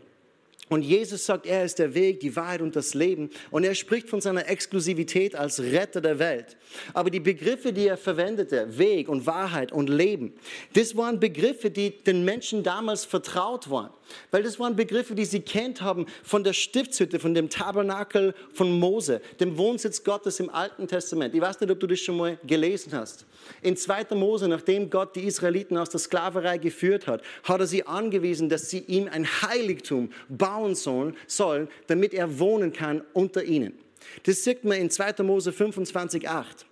[0.69, 3.31] Und Jesus sagt, er ist der Weg, die Wahrheit und das Leben.
[3.53, 6.57] Und er spricht von seiner Exklusivität als Retter der Welt.
[6.93, 10.33] Aber die Begriffe, die er verwendete, Weg und Wahrheit und Leben,
[10.75, 13.93] das waren Begriffe, die den Menschen damals vertraut waren.
[14.31, 18.79] Weil das waren Begriffe, die sie kennt haben von der Stiftshütte, von dem Tabernakel von
[18.79, 21.35] Mose, dem Wohnsitz Gottes im Alten Testament.
[21.35, 23.27] Ich weiß nicht, ob du das schon mal gelesen hast.
[23.63, 24.15] In 2.
[24.15, 28.71] Mose, nachdem Gott die Israeliten aus der Sklaverei geführt hat, hat er sie angewiesen, dass
[28.71, 33.79] sie ihm ein Heiligtum bauen sollen, sollen, damit er wohnen kann unter ihnen.
[34.25, 35.23] Das sieht man in 2.
[35.23, 36.67] Mose 25, 8.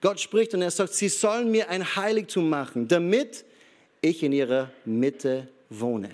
[0.00, 3.44] Gott spricht und er sagt, sie sollen mir ein Heiligtum machen, damit
[4.02, 6.10] ich in ihrer Mitte wohne.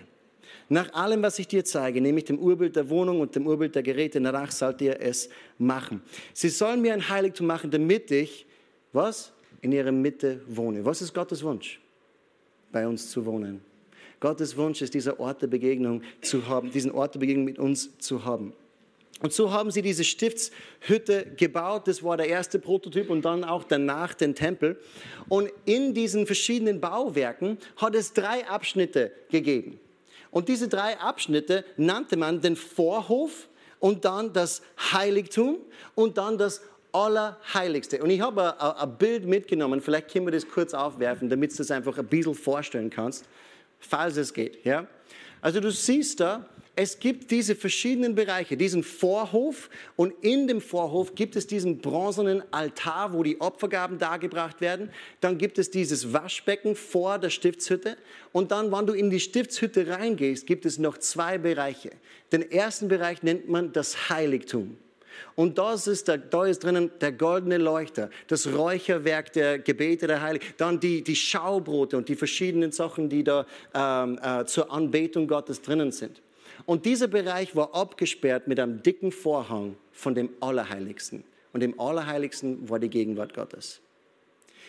[0.73, 3.83] Nach allem, was ich dir zeige, nämlich dem Urbild der Wohnung und dem Urbild der
[3.83, 5.29] Geräte, danach sollt ihr es
[5.59, 6.01] machen.
[6.33, 8.47] Sie sollen mir ein Heiligtum machen, damit ich,
[8.93, 9.33] was?
[9.63, 10.85] In ihrer Mitte wohne.
[10.85, 11.81] Was ist Gottes Wunsch?
[12.71, 13.61] Bei uns zu wohnen.
[14.21, 17.99] Gottes Wunsch ist, dieser Ort der Begegnung zu haben, diesen Ort der Begegnung mit uns
[17.99, 18.53] zu haben.
[19.23, 21.89] Und so haben sie diese Stiftshütte gebaut.
[21.89, 24.79] Das war der erste Prototyp und dann auch danach den Tempel.
[25.29, 29.81] Und in diesen verschiedenen Bauwerken hat es drei Abschnitte gegeben.
[30.31, 34.63] Und diese drei Abschnitte nannte man den Vorhof und dann das
[34.93, 35.59] Heiligtum
[35.95, 36.63] und dann das
[36.93, 38.03] Allerheiligste.
[38.03, 41.71] Und ich habe ein Bild mitgenommen, vielleicht können wir das kurz aufwerfen, damit du das
[41.71, 43.25] einfach ein bisschen vorstellen kannst,
[43.79, 44.65] falls es geht.
[44.65, 44.87] Ja?
[45.41, 46.47] Also du siehst da,
[46.83, 52.43] es gibt diese verschiedenen Bereiche, diesen Vorhof und in dem Vorhof gibt es diesen bronzenen
[52.55, 54.89] Altar, wo die Opfergaben dargebracht werden.
[55.21, 57.99] Dann gibt es dieses Waschbecken vor der Stiftshütte
[58.33, 61.91] und dann, wenn du in die Stiftshütte reingehst, gibt es noch zwei Bereiche.
[62.33, 64.79] Den ersten Bereich nennt man das Heiligtum.
[65.35, 70.23] Und das ist da, da ist drinnen der goldene Leuchter, das Räucherwerk der Gebete der
[70.23, 75.29] Heiligen, dann die, die Schaubrote und die verschiedenen Sachen, die da ähm, äh, zur Anbetung
[75.29, 76.23] Gottes drinnen sind.
[76.67, 81.25] Und dieser Bereich war abgesperrt mit einem dicken Vorhang von dem Allerheiligsten.
[81.53, 83.81] Und im Allerheiligsten war die Gegenwart Gottes.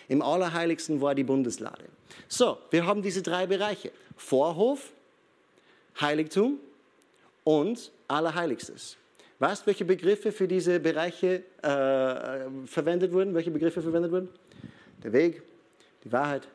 [0.07, 1.85] Im Allerheiligsten war die Bundeslade.
[2.27, 3.91] So, wir haben diese drei Bereiche.
[4.17, 4.91] Vorhof,
[5.99, 6.59] Heiligtum
[7.43, 8.97] und Allerheiligstes.
[9.39, 13.33] Weißt du, welche Begriffe für diese Bereiche äh, verwendet wurden?
[13.33, 14.29] Welche Begriffe verwendet wurden?
[15.03, 15.41] Der Weg,
[16.03, 16.47] die Wahrheit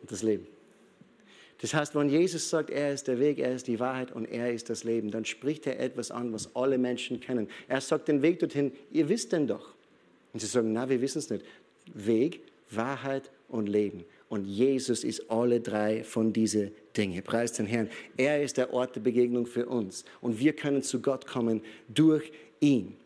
[0.00, 0.46] und das Leben.
[1.60, 4.52] Das heißt, wenn Jesus sagt, er ist der Weg, er ist die Wahrheit und er
[4.52, 7.48] ist das Leben, dann spricht er etwas an, was alle Menschen kennen.
[7.66, 9.74] Er sagt den Weg dorthin, ihr wisst denn doch.
[10.32, 11.44] Und sie sagen, na, wir wissen es nicht.
[11.94, 14.04] Weg, Wahrheit und Leben.
[14.28, 17.22] Und Jesus ist alle drei von diesen Dingen.
[17.22, 17.88] Preis den Herrn.
[18.16, 20.04] Er ist der Ort der Begegnung für uns.
[20.20, 22.96] Und wir können zu Gott kommen durch ihn.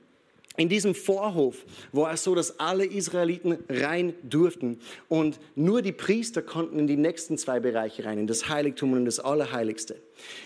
[0.56, 6.42] In diesem Vorhof war es so, dass alle Israeliten rein durften und nur die Priester
[6.42, 9.96] konnten in die nächsten zwei Bereiche rein, in das Heiligtum und in das Allerheiligste.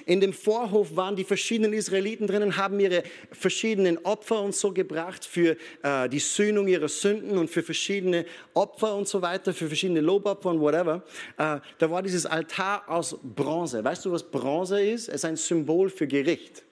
[0.04, 5.24] In dem Vorhof waren die verschiedenen Israeliten drinnen, haben ihre verschiedenen Opfer und so gebracht
[5.24, 10.00] für äh, die Sühnung ihrer Sünden und für verschiedene Opfer und so weiter, für verschiedene
[10.00, 11.02] Lobopfer und whatever.
[11.38, 13.82] Äh, da war dieses Altar aus Bronze.
[13.82, 15.08] Weißt du, was Bronze ist?
[15.08, 16.62] Es ist ein Symbol für Gericht.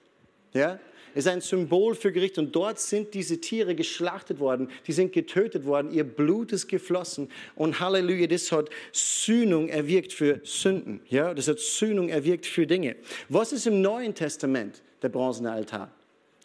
[0.53, 0.79] Ja?
[1.15, 2.37] Ist ein Symbol für Gericht.
[2.37, 7.29] Und dort sind diese Tiere geschlachtet worden, die sind getötet worden, ihr Blut ist geflossen.
[7.55, 11.01] Und Halleluja, das hat Sühnung erwirkt für Sünden.
[11.09, 12.95] Ja, das hat Sühnung erwirkt für Dinge.
[13.29, 15.91] Was ist im Neuen Testament der bronzene Altar?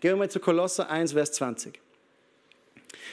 [0.01, 1.81] Gehen wir mal zu Kolosser 1, Vers 20.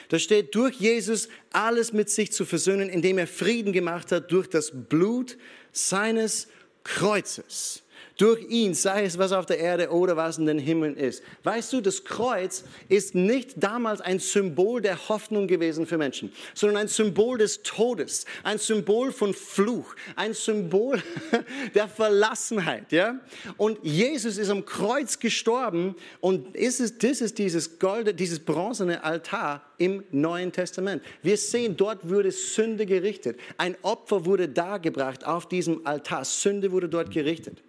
[0.10, 4.48] Da steht, durch Jesus alles mit sich zu versöhnen, indem er Frieden gemacht hat durch
[4.48, 5.38] das Blut
[5.72, 6.48] seines
[6.84, 7.84] Kreuzes.
[8.18, 11.22] Durch ihn, sei es was auf der Erde oder was in den Himmeln ist.
[11.44, 16.78] Weißt du, das Kreuz ist nicht damals ein Symbol der Hoffnung gewesen für Menschen, sondern
[16.78, 21.04] ein Symbol des Todes, ein Symbol von Fluch, ein Symbol
[21.76, 22.92] der Verlassenheit.
[22.94, 23.20] Ja?
[23.58, 29.04] Und Jesus ist am Kreuz gestorben und ist es, das ist dieses Gold, dieses bronzene
[29.04, 31.04] Altar im Neuen Testament.
[31.22, 33.38] Wir sehen, dort wurde Sünde gerichtet.
[33.58, 36.24] Ein Opfer wurde dargebracht auf diesem Altar.
[36.24, 37.62] Sünde wurde dort gerichtet.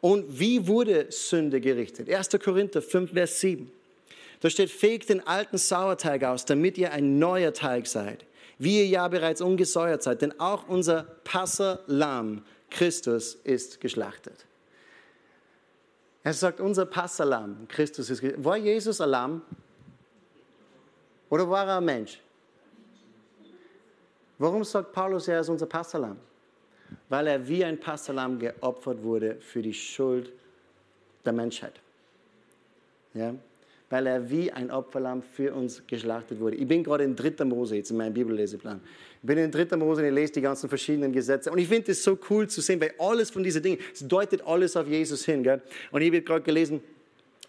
[0.00, 2.08] Und wie wurde Sünde gerichtet?
[2.08, 2.30] 1.
[2.42, 3.70] Korinther 5, Vers 7.
[4.40, 8.24] Da steht, fegt den alten Sauerteig aus, damit ihr ein neuer Teig seid,
[8.58, 14.46] wie ihr ja bereits ungesäuert seid, denn auch unser Passerlamm Christus ist geschlachtet.
[16.22, 18.44] Er sagt, unser Passalam Christus ist geschlachtet.
[18.44, 19.42] War Jesus ein Lamm?
[21.28, 22.20] Oder war er ein Mensch?
[24.38, 26.18] Warum sagt Paulus, er ist unser Passalam?
[27.08, 30.32] Weil er wie ein Passalam geopfert wurde für die Schuld
[31.24, 31.74] der Menschheit.
[33.14, 33.34] Ja?
[33.88, 36.56] Weil er wie ein Opferlamm für uns geschlachtet wurde.
[36.56, 37.44] Ich bin gerade in 3.
[37.44, 38.80] Mose jetzt in meinem Bibelleseplan.
[39.22, 39.76] Ich bin in 3.
[39.76, 41.50] Mose und ich lese die ganzen verschiedenen Gesetze.
[41.50, 44.46] Und ich finde es so cool zu sehen, weil alles von diesen Dingen, es deutet
[44.46, 45.42] alles auf Jesus hin.
[45.42, 45.60] Gell?
[45.90, 46.80] Und ich habe gerade gelesen,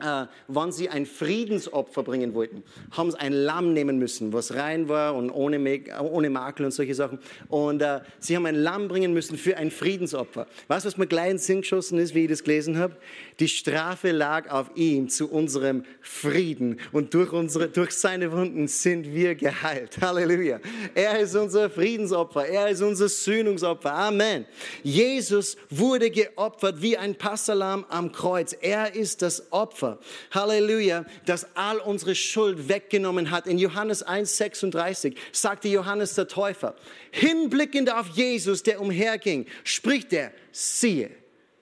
[0.02, 4.90] äh, wann sie ein Friedensopfer bringen wollten, haben sie ein Lamm nehmen müssen, was rein
[4.90, 5.60] war und ohne,
[6.00, 7.20] ohne Makel und solche Sachen.
[7.48, 10.48] Und äh, sie haben ein Lamm bringen müssen für ein Friedensopfer.
[10.68, 12.96] Weißt du, was mir gleich in den Sinn geschossen ist, wie ich das gelesen habe?
[13.40, 19.14] Die Strafe lag auf ihm zu unserem Frieden und durch, unsere, durch seine Wunden sind
[19.14, 19.98] wir geheilt.
[20.02, 20.60] Halleluja.
[20.94, 23.94] Er ist unser Friedensopfer, er ist unser Sühnungsopfer.
[23.94, 24.46] Amen.
[24.84, 28.56] Jesus wurde geopfert wie ein Passalam am Kreuz.
[28.60, 29.91] Er ist das Opfer.
[30.32, 33.48] Halleluja, das all unsere Schuld weggenommen hat.
[33.48, 36.76] In Johannes 1,36 sagte Johannes der Täufer,
[37.12, 41.12] hinblickend auf Jesus, der umherging, spricht er, siehe,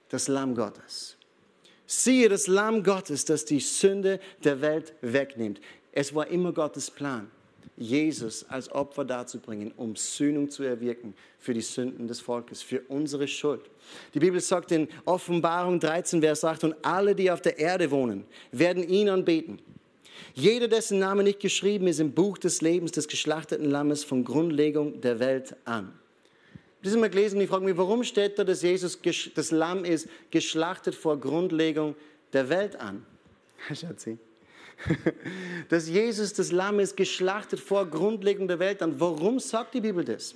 [0.08, 1.16] das Lamm Gottes.
[1.86, 5.60] Siehe das Lamm Gottes, das die Sünde der Welt wegnimmt.
[5.92, 7.30] Es war immer Gottes Plan.
[7.80, 13.26] Jesus als Opfer darzubringen, um Sühnung zu erwirken für die Sünden des Volkes, für unsere
[13.26, 13.62] Schuld.
[14.12, 18.26] Die Bibel sagt in Offenbarung 13, Vers 8, und alle, die auf der Erde wohnen,
[18.52, 19.60] werden ihn anbeten.
[20.34, 25.00] Jeder, dessen Name nicht geschrieben ist im Buch des Lebens des geschlachteten Lammes von Grundlegung
[25.00, 25.90] der Welt an.
[26.82, 28.98] Das ist mal gelesen und ich frage mich, warum steht da, dass Jesus
[29.34, 31.96] das Lamm ist, geschlachtet vor Grundlegung
[32.34, 33.06] der Welt an?
[33.74, 34.18] Schatzi
[35.68, 38.98] dass Jesus das Lamm ist geschlachtet vor Grundlegung der Welt an.
[38.98, 40.34] Warum sagt die Bibel das?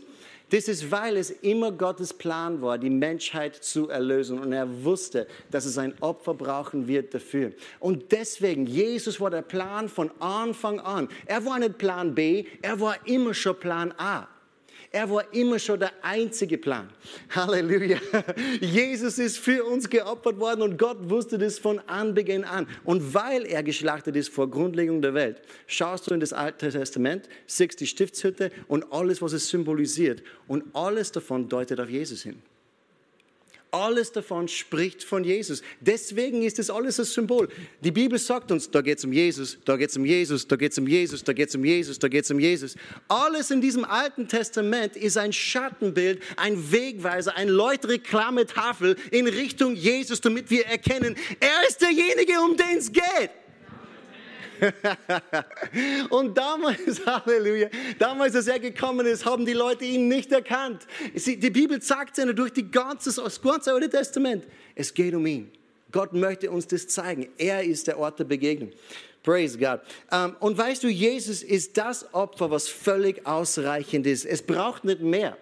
[0.51, 4.39] Das ist, weil es immer Gottes Plan war, die Menschheit zu erlösen.
[4.39, 7.53] Und er wusste, dass es ein Opfer brauchen wird dafür.
[7.81, 11.09] Und deswegen, Jesus war der Plan von Anfang an.
[11.27, 14.29] Er war nicht Plan B, er war immer schon Plan A.
[14.95, 16.89] Er war immer schon der einzige Plan.
[17.31, 17.99] Halleluja.
[18.61, 22.69] Jesus ist für uns geopfert worden und Gott wusste das von Anbeginn an.
[22.85, 27.29] Und weil er geschlachtet ist vor Grundlegung der Welt, schaust du in das Alte Testament,
[27.49, 30.23] siehst die Stiftshütte und alles, was es symbolisiert.
[30.47, 32.41] Und alles davon deutet auf Jesus hin.
[33.75, 35.61] Alles davon spricht von Jesus.
[35.81, 37.49] Deswegen ist es alles ein Symbol.
[37.81, 40.55] Die Bibel sagt uns, da geht es um Jesus, da geht es um Jesus, da
[40.55, 42.77] geht es um Jesus, da geht es um Jesus, da geht es um Jesus.
[43.09, 49.75] Alles in diesem Alten Testament ist ein Schattenbild, ein Wegweiser, eine leuchtreklame Tafel in Richtung
[49.75, 53.31] Jesus, damit wir erkennen, er ist derjenige, um den es geht.
[56.11, 60.87] und damals, Halleluja, damals, als er gekommen ist, haben die Leute ihn nicht erkannt.
[61.14, 64.45] Die Bibel sagt es durch die ganze, das ganze Alte Testament.
[64.75, 65.51] Es geht um ihn.
[65.93, 67.29] Gott möchte uns das zeigen.
[67.38, 68.73] Er ist der Ort der Begegnung.
[69.23, 69.81] Praise God.
[70.12, 74.25] Ähm, und weißt du, Jesus ist das Opfer, was völlig ausreichend ist.
[74.27, 75.37] Es braucht nicht mehr.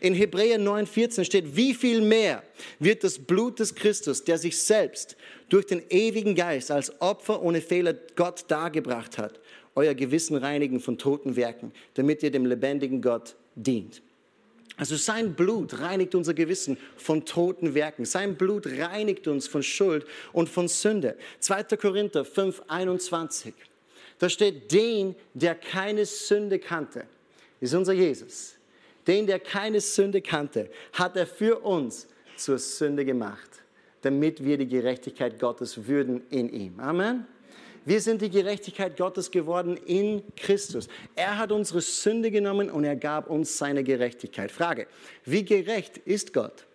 [0.00, 2.42] In Hebräer 9,14 steht, wie viel mehr
[2.78, 5.16] wird das Blut des Christus, der sich selbst
[5.48, 9.38] durch den ewigen Geist als Opfer ohne Fehler Gott dargebracht hat,
[9.74, 14.02] euer Gewissen reinigen von toten Werken, damit ihr dem lebendigen Gott dient.
[14.78, 18.04] Also sein Blut reinigt unser Gewissen von toten Werken.
[18.04, 21.16] Sein Blut reinigt uns von Schuld und von Sünde.
[21.40, 21.64] 2.
[21.76, 23.54] Korinther 5, 21.
[24.18, 27.06] Da steht, den, der keine Sünde kannte,
[27.60, 28.55] ist unser Jesus
[29.06, 33.50] den, der keine Sünde kannte, hat er für uns zur Sünde gemacht,
[34.02, 36.80] damit wir die Gerechtigkeit Gottes würden in ihm.
[36.80, 37.26] Amen.
[37.86, 40.88] Wir sind die Gerechtigkeit Gottes geworden in Christus.
[41.14, 44.50] Er hat unsere Sünde genommen und er gab uns seine Gerechtigkeit.
[44.50, 44.88] Frage,
[45.24, 46.66] wie gerecht ist Gott?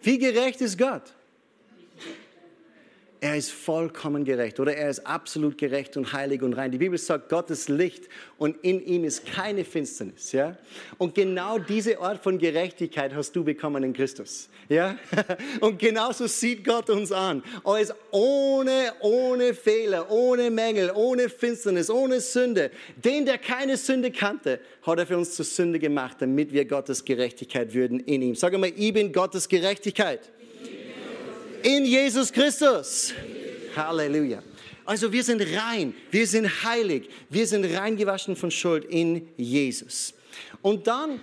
[0.00, 1.12] Wie gerecht ist Gott?
[3.20, 6.70] Er ist vollkommen gerecht oder er ist absolut gerecht und heilig und rein.
[6.70, 10.32] Die Bibel sagt, Gott ist Licht und in ihm ist keine Finsternis.
[10.32, 10.56] Ja?
[10.98, 14.48] Und genau diese Art von Gerechtigkeit hast du bekommen in Christus.
[14.68, 14.96] Ja?
[15.60, 17.42] Und genauso sieht Gott uns an.
[17.64, 22.70] Als ohne, ohne Fehler, ohne Mängel, ohne Finsternis, ohne Sünde.
[22.96, 27.04] Den, der keine Sünde kannte, hat er für uns zur Sünde gemacht, damit wir Gottes
[27.04, 28.34] Gerechtigkeit würden in ihm.
[28.34, 30.30] Sag mal, ich bin Gottes Gerechtigkeit.
[31.62, 33.12] In Jesus Christus.
[33.74, 34.42] Halleluja.
[34.84, 40.14] Also wir sind rein, wir sind heilig, wir sind reingewaschen von Schuld in Jesus.
[40.62, 41.20] Und dann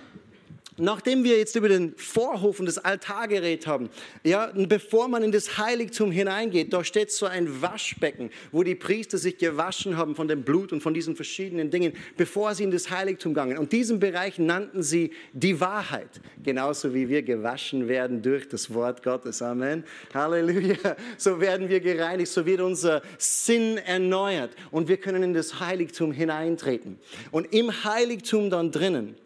[0.78, 3.88] Nachdem wir jetzt über den Vorhof und das Altar geredet haben,
[4.24, 9.16] ja, bevor man in das Heiligtum hineingeht, da steht so ein Waschbecken, wo die Priester
[9.16, 12.90] sich gewaschen haben von dem Blut und von diesen verschiedenen Dingen, bevor sie in das
[12.90, 13.56] Heiligtum gingen.
[13.56, 19.02] Und diesen Bereich nannten sie die Wahrheit, genauso wie wir gewaschen werden durch das Wort
[19.02, 19.40] Gottes.
[19.40, 19.82] Amen.
[20.12, 20.96] Halleluja.
[21.16, 26.12] So werden wir gereinigt, so wird unser Sinn erneuert und wir können in das Heiligtum
[26.12, 26.98] hineintreten.
[27.30, 29.16] Und im Heiligtum dann drinnen,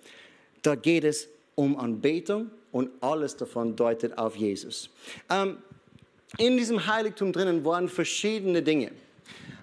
[0.63, 4.91] da geht es um Anbetung und alles davon deutet auf Jesus.
[5.29, 5.59] Ähm,
[6.39, 8.93] in diesem Heiligtum drinnen waren verschiedene Dinge.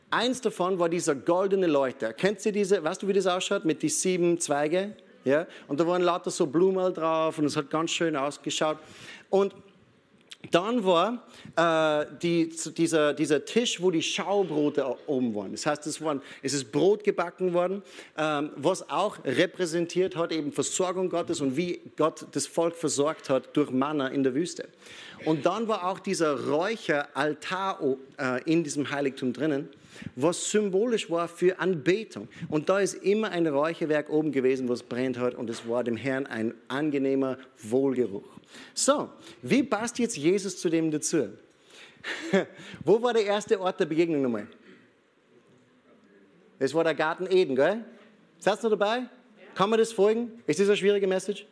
[0.09, 2.13] Eins davon war dieser goldene Leuchter.
[2.13, 2.83] Kennt ihr diese?
[2.83, 4.93] Weißt du, wie das ausschaut mit den sieben Zweigen?
[5.25, 5.47] Ja?
[5.67, 8.77] Und da waren lauter so Blumen drauf und es hat ganz schön ausgeschaut.
[9.29, 9.53] Und
[10.51, 11.23] dann war
[11.55, 15.51] äh, die, dieser, dieser Tisch, wo die Schaubrote oben waren.
[15.51, 17.81] Das heißt, es, waren, es ist Brot gebacken worden,
[18.17, 23.55] ähm, was auch repräsentiert hat eben Versorgung Gottes und wie Gott das Volk versorgt hat
[23.57, 24.69] durch Manna in der Wüste.
[25.25, 27.79] Und dann war auch dieser Räucheraltar
[28.17, 29.69] äh, in diesem Heiligtum drinnen,
[30.15, 32.27] was symbolisch war für Anbetung.
[32.49, 35.97] Und da ist immer ein Räucherwerk oben gewesen, was brennt hat und es war dem
[35.97, 38.36] Herrn ein angenehmer Wohlgeruch.
[38.73, 39.09] So,
[39.41, 41.29] wie passt jetzt Jesus zu dem dazu?
[42.83, 44.47] Wo war der erste Ort der Begegnung nochmal?
[46.59, 47.83] Es war der Garten Eden, gell?
[48.39, 48.97] Seid ihr dabei?
[48.97, 49.07] Ja.
[49.55, 50.31] Kann man das folgen?
[50.45, 51.45] Ist das eine schwierige Message?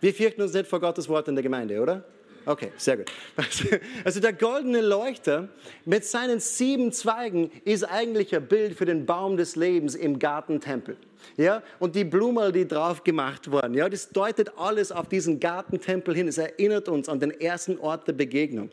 [0.00, 2.04] Wir fürchten uns nicht vor Gottes Wort in der Gemeinde, oder?
[2.46, 3.12] Okay, sehr gut.
[4.04, 5.48] Also der goldene Leuchter
[5.84, 10.96] mit seinen sieben Zweigen ist eigentlich ein Bild für den Baum des Lebens im Gartentempel
[11.36, 16.14] ja, und die Blumen, die drauf gemacht wurden, ja, das deutet alles auf diesen Gartentempel
[16.14, 16.28] hin.
[16.28, 18.70] Es erinnert uns an den ersten Ort der Begegnung.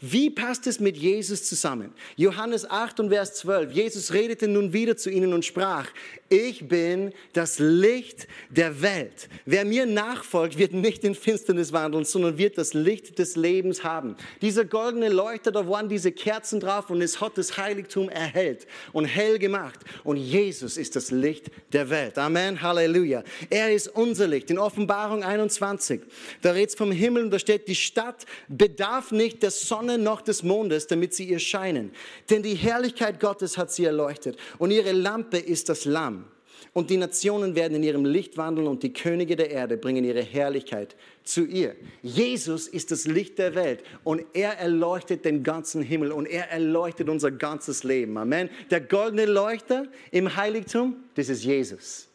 [0.00, 1.92] Wie passt es mit Jesus zusammen?
[2.16, 3.72] Johannes 8 und Vers 12.
[3.72, 5.86] Jesus redete nun wieder zu ihnen und sprach,
[6.28, 9.28] ich bin das Licht der Welt.
[9.46, 14.16] Wer mir nachfolgt, wird nicht in Finsternis wandeln, sondern wird das Licht des Lebens haben.
[14.42, 19.06] Dieser goldene Leuchter, da waren diese Kerzen drauf und es hat das Heiligtum erhellt und
[19.06, 19.80] hell gemacht.
[20.04, 22.18] Und Jesus ist das Licht der Welt.
[22.18, 23.22] Amen, Halleluja.
[23.50, 24.50] Er ist unser Licht.
[24.50, 26.02] In Offenbarung 21,
[26.42, 30.20] da redet es vom Himmel und da steht, die Stadt bedarf nicht der Sonne noch
[30.20, 31.92] des Mondes, damit sie ihr scheinen.
[32.30, 36.24] Denn die Herrlichkeit Gottes hat sie erleuchtet und ihre Lampe ist das Lamm.
[36.72, 40.22] Und die Nationen werden in ihrem Licht wandeln und die Könige der Erde bringen ihre
[40.22, 41.74] Herrlichkeit zu ihr.
[42.02, 47.08] Jesus ist das Licht der Welt und er erleuchtet den ganzen Himmel und er erleuchtet
[47.08, 48.16] unser ganzes Leben.
[48.16, 48.50] Amen.
[48.70, 52.08] Der goldene Leuchter im Heiligtum, das ist Jesus.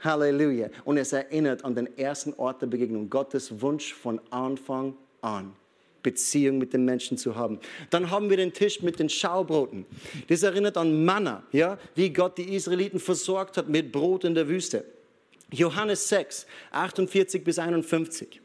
[0.00, 0.68] Halleluja.
[0.84, 5.52] Und es erinnert an den ersten Ort der Begegnung, Gottes Wunsch von Anfang an.
[6.02, 7.58] Beziehung mit den Menschen zu haben.
[7.90, 9.86] Dann haben wir den Tisch mit den Schaubroten.
[10.28, 14.48] Das erinnert an Manna, ja, wie Gott die Israeliten versorgt hat mit Brot in der
[14.48, 14.84] Wüste.
[15.52, 18.40] Johannes 6, 48 bis 51.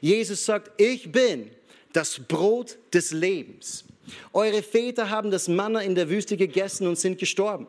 [0.00, 1.50] Jesus sagt, ich bin
[1.92, 3.84] das Brot des Lebens.
[4.32, 7.66] Eure Väter haben das Manna in der Wüste gegessen und sind gestorben.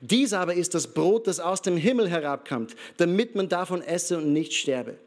[0.00, 4.32] Dies aber ist das Brot, das aus dem Himmel herabkommt, damit man davon esse und
[4.32, 4.98] nicht sterbe.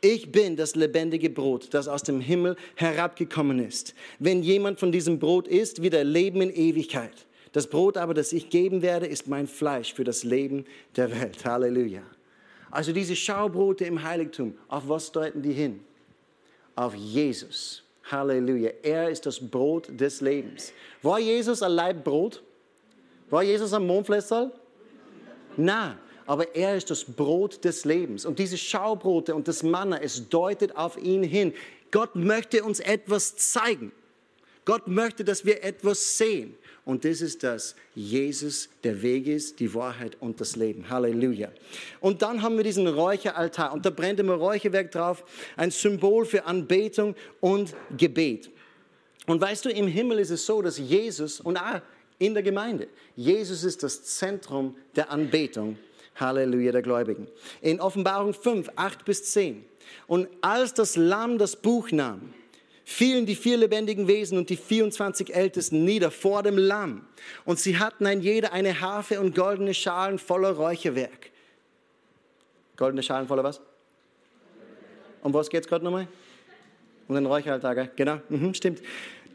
[0.00, 3.94] Ich bin das lebendige Brot, das aus dem Himmel herabgekommen ist.
[4.18, 7.26] Wenn jemand von diesem Brot isst, wird er leben in Ewigkeit.
[7.52, 11.44] Das Brot aber, das ich geben werde, ist mein Fleisch für das Leben der Welt.
[11.44, 12.02] Halleluja.
[12.70, 15.80] Also diese Schaubrote im Heiligtum, auf was deuten die hin?
[16.74, 17.82] Auf Jesus.
[18.10, 18.70] Halleluja.
[18.82, 20.72] Er ist das Brot des Lebens.
[21.02, 22.42] War Jesus ein Leibbrot?
[23.30, 24.52] War Jesus ein Mondflässerl?
[25.56, 28.26] Nein aber er ist das Brot des Lebens.
[28.26, 31.52] Und diese Schaubrote und das Manna, es deutet auf ihn hin.
[31.90, 33.92] Gott möchte uns etwas zeigen.
[34.64, 36.56] Gott möchte, dass wir etwas sehen.
[36.84, 40.88] Und das ist dass Jesus der Weg ist, die Wahrheit und das Leben.
[40.88, 41.50] Halleluja.
[42.00, 45.24] Und dann haben wir diesen Räucheraltar und da brennt immer Räucherwerk drauf,
[45.56, 48.50] ein Symbol für Anbetung und Gebet.
[49.26, 51.80] Und weißt du, im Himmel ist es so, dass Jesus und auch
[52.18, 55.76] in der Gemeinde, Jesus ist das Zentrum der Anbetung
[56.16, 57.28] Halleluja der Gläubigen.
[57.60, 59.64] In Offenbarung 5, 8 bis 10.
[60.06, 62.34] Und als das Lamm das Buch nahm,
[62.84, 67.04] fielen die vier lebendigen Wesen und die 24 Ältesten nieder vor dem Lamm.
[67.44, 71.30] Und sie hatten ein jeder eine Harfe und goldene Schalen voller Räucherwerk.
[72.76, 73.60] Goldene Schalen voller was?
[75.22, 76.06] Um was geht es gerade nochmal?
[77.08, 78.80] Um den Räucheraltar, genau, mhm, stimmt.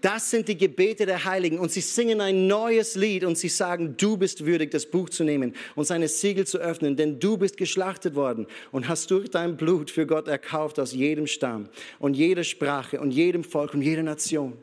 [0.02, 3.96] Das sind die Gebete der Heiligen und sie singen ein neues Lied und sie sagen,
[3.98, 7.56] du bist würdig, das Buch zu nehmen und seine Siegel zu öffnen, denn du bist
[7.56, 11.70] geschlachtet worden und hast durch dein Blut für Gott erkauft aus jedem Stamm
[12.00, 14.54] und jeder Sprache und jedem Volk und jeder Nation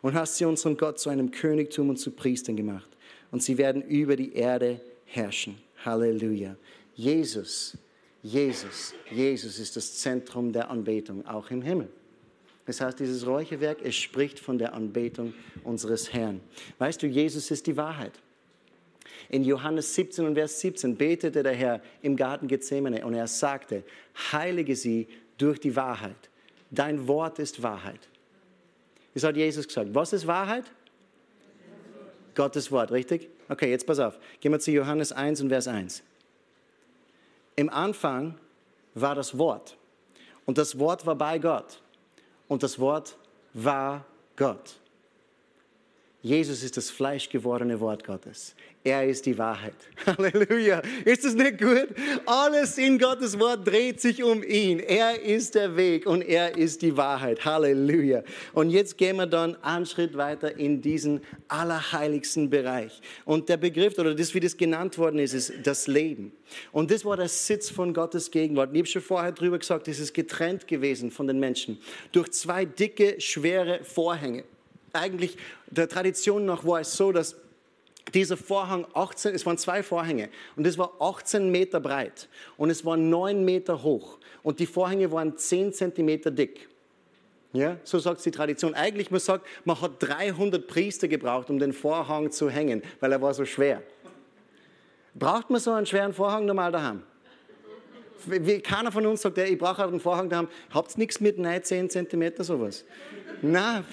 [0.00, 2.88] und hast sie unserem Gott zu einem Königtum und zu Priestern gemacht
[3.30, 5.58] und sie werden über die Erde herrschen.
[5.84, 6.56] Halleluja.
[6.94, 7.76] Jesus,
[8.22, 11.88] Jesus, Jesus ist das Zentrum der Anbetung, auch im Himmel.
[12.66, 16.40] Das heißt, dieses Räucherwerk, es spricht von der Anbetung unseres Herrn.
[16.78, 18.12] Weißt du, Jesus ist die Wahrheit.
[19.28, 23.84] In Johannes 17 und Vers 17 betete der Herr im Garten Gethsemane und er sagte,
[24.32, 25.08] heilige sie
[25.38, 26.16] durch die Wahrheit.
[26.70, 28.00] Dein Wort ist Wahrheit.
[29.14, 29.94] Das hat Jesus gesagt.
[29.94, 30.64] Was ist Wahrheit?
[32.34, 33.28] Gottes Wort, richtig?
[33.48, 34.18] Okay, jetzt pass auf.
[34.40, 36.02] Gehen wir zu Johannes 1 und Vers 1.
[37.54, 38.34] Im Anfang
[38.94, 39.76] war das Wort
[40.44, 41.80] und das Wort war bei Gott
[42.48, 43.16] und das Wort
[43.52, 44.04] war
[44.36, 44.76] Gott.
[46.22, 48.54] Jesus ist das fleischgewordene Wort Gottes.
[48.82, 49.74] Er ist die Wahrheit.
[50.06, 50.80] Halleluja.
[51.04, 51.88] Ist das nicht gut?
[52.24, 54.78] Alles in Gottes Wort dreht sich um ihn.
[54.78, 57.44] Er ist der Weg und er ist die Wahrheit.
[57.44, 58.22] Halleluja.
[58.54, 63.00] Und jetzt gehen wir dann einen Schritt weiter in diesen allerheiligsten Bereich.
[63.24, 66.32] Und der Begriff, oder das, wie das genannt worden ist, ist das Leben.
[66.72, 68.70] Und das war der Sitz von Gottes Gegenwart.
[68.72, 71.78] Ich habe schon vorher drüber gesagt, es ist getrennt gewesen von den Menschen
[72.12, 74.44] durch zwei dicke, schwere Vorhänge
[74.92, 77.36] eigentlich der Tradition nach war es so, dass
[78.14, 82.84] dieser Vorhang 18, es waren zwei Vorhänge und es war 18 Meter breit und es
[82.84, 86.68] war 9 Meter hoch und die Vorhänge waren 10 Zentimeter dick.
[87.52, 88.74] Ja, so sagt die Tradition.
[88.74, 93.22] Eigentlich, man sagt, man hat 300 Priester gebraucht, um den Vorhang zu hängen, weil er
[93.22, 93.82] war so schwer.
[95.14, 97.02] Braucht man so einen schweren Vorhang normal daheim?
[98.62, 100.48] Keiner von uns sagt, ich brauche einen Vorhang daheim.
[100.70, 102.84] Habt ihr nichts mit 9, 10 Zentimeter sowas?
[103.42, 103.84] Nein,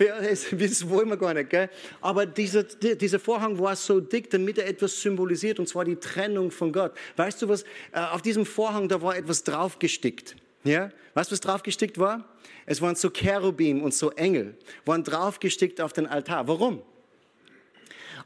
[0.52, 1.50] das wollen wir gar nicht.
[1.50, 1.70] Gell?
[2.02, 6.52] Aber dieser, dieser Vorhang war so dick, damit er etwas symbolisiert, und zwar die Trennung
[6.52, 6.94] von Gott.
[7.16, 7.64] Weißt du was?
[7.92, 10.36] Äh, auf diesem Vorhang, da war etwas draufgestickt.
[10.64, 10.92] Ja?
[11.14, 12.26] Weißt du, was draufgestickt war?
[12.66, 16.48] Es waren so Cherubim und so Engel, waren draufgestickt auf den Altar.
[16.48, 16.82] Warum?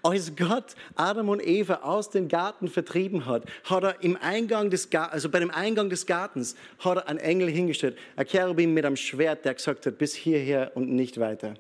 [0.04, 4.90] Als Gott Adam und Eva aus dem Garten vertrieben hat, hat er im Eingang des
[4.94, 8.96] also bei dem Eingang des Gartens, hat er einen Engel hingestellt, ein Cherubim mit einem
[8.96, 11.56] Schwert, der gesagt hat, bis hierher und nicht weiter.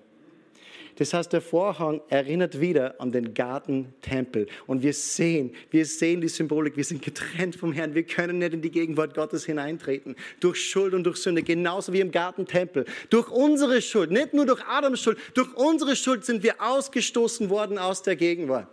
[0.97, 4.47] Das heißt, der Vorhang erinnert wieder an den Gartentempel.
[4.65, 7.93] Und wir sehen, wir sehen die Symbolik, wir sind getrennt vom Herrn.
[7.93, 10.15] Wir können nicht in die Gegenwart Gottes hineintreten.
[10.39, 12.85] Durch Schuld und durch Sünde, genauso wie im Gartentempel.
[13.11, 17.77] Durch unsere Schuld, nicht nur durch Adams Schuld, durch unsere Schuld sind wir ausgestoßen worden
[17.77, 18.69] aus der Gegenwart.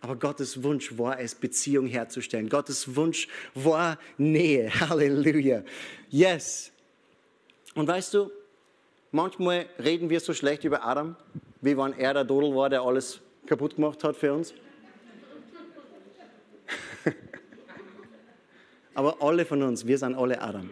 [0.00, 2.48] Aber Gottes Wunsch war es, Beziehung herzustellen.
[2.48, 4.70] Gottes Wunsch war Nähe.
[4.80, 5.62] Halleluja.
[6.08, 6.72] Yes.
[7.74, 8.30] Und weißt du,
[9.14, 11.14] Manchmal reden wir so schlecht über Adam,
[11.60, 14.52] wie wenn er der Dodel war, der alles kaputt gemacht hat für uns.
[18.94, 20.68] Aber alle von uns, wir sind alle Adam.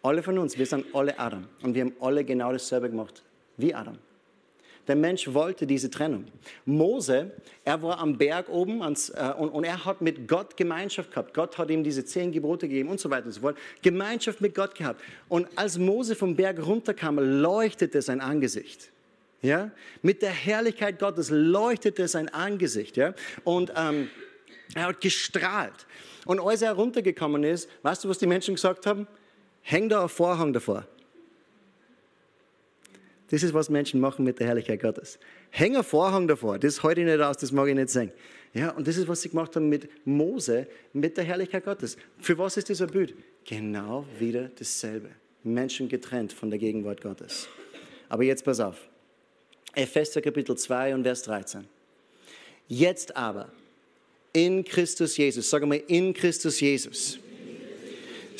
[0.00, 1.48] Alle von uns, wir sind alle Adam.
[1.62, 3.24] Und wir haben alle genau dasselbe gemacht
[3.56, 3.98] wie Adam.
[4.88, 6.24] Der Mensch wollte diese Trennung.
[6.64, 7.30] Mose,
[7.64, 11.34] er war am Berg oben ans, äh, und, und, er hat mit Gott Gemeinschaft gehabt.
[11.34, 13.58] Gott hat ihm diese zehn Gebote gegeben und so weiter und so fort.
[13.82, 15.02] Gemeinschaft mit Gott gehabt.
[15.28, 18.90] Und als Mose vom Berg runterkam, leuchtete sein Angesicht.
[19.42, 19.70] Ja?
[20.00, 22.96] Mit der Herrlichkeit Gottes leuchtete sein Angesicht.
[22.96, 23.14] Ja?
[23.44, 24.08] Und ähm,
[24.74, 25.86] er hat gestrahlt.
[26.24, 29.06] Und als er runtergekommen ist, weißt du, was die Menschen gesagt haben?
[29.60, 30.86] Häng da ein Vorhang davor.
[33.30, 35.18] Das ist, was Menschen machen mit der Herrlichkeit Gottes.
[35.50, 38.10] Häng ein Vorhang davor, das ich nicht aus, das mag ich nicht sehen.
[38.54, 41.98] Ja, und das ist, was sie gemacht haben mit Mose, mit der Herrlichkeit Gottes.
[42.18, 43.14] Für was ist dieser Bild?
[43.44, 45.10] Genau wieder dasselbe.
[45.44, 47.48] Menschen getrennt von der Gegenwart Gottes.
[48.08, 48.88] Aber jetzt pass auf.
[49.74, 51.64] Epheser Kapitel 2 und Vers 13.
[52.66, 53.52] Jetzt aber
[54.32, 57.18] in Christus Jesus, sag mal in Christus Jesus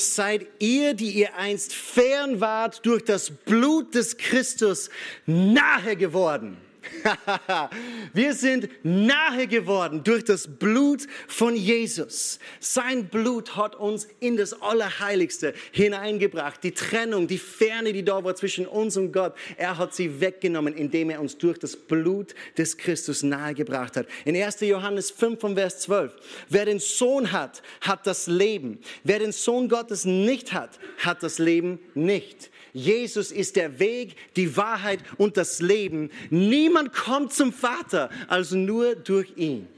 [0.00, 4.90] seid ihr, die ihr einst fern wart, durch das Blut des Christus
[5.26, 6.56] nahe geworden.
[8.12, 12.38] wir sind nahe geworden durch das Blut von Jesus.
[12.60, 16.62] Sein Blut hat uns in das Allerheiligste hineingebracht.
[16.62, 20.74] Die Trennung, die Ferne, die da war zwischen uns und Gott, er hat sie weggenommen,
[20.74, 24.06] indem er uns durch das Blut des Christus nahegebracht hat.
[24.24, 24.60] In 1.
[24.60, 26.16] Johannes 5, Vers 12.
[26.48, 28.78] Wer den Sohn hat, hat das Leben.
[29.04, 32.50] Wer den Sohn Gottes nicht hat, hat das Leben nicht.
[32.72, 36.10] Jesus ist der Weg, die Wahrheit und das Leben.
[36.30, 39.68] Niemand kommt zum Vater, also nur durch ihn.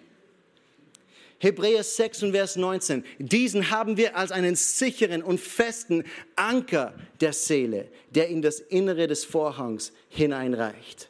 [1.38, 3.02] Hebräer 6 und Vers 19.
[3.18, 6.04] Diesen haben wir als einen sicheren und festen
[6.36, 11.08] Anker der Seele, der in das Innere des Vorhangs hineinreicht.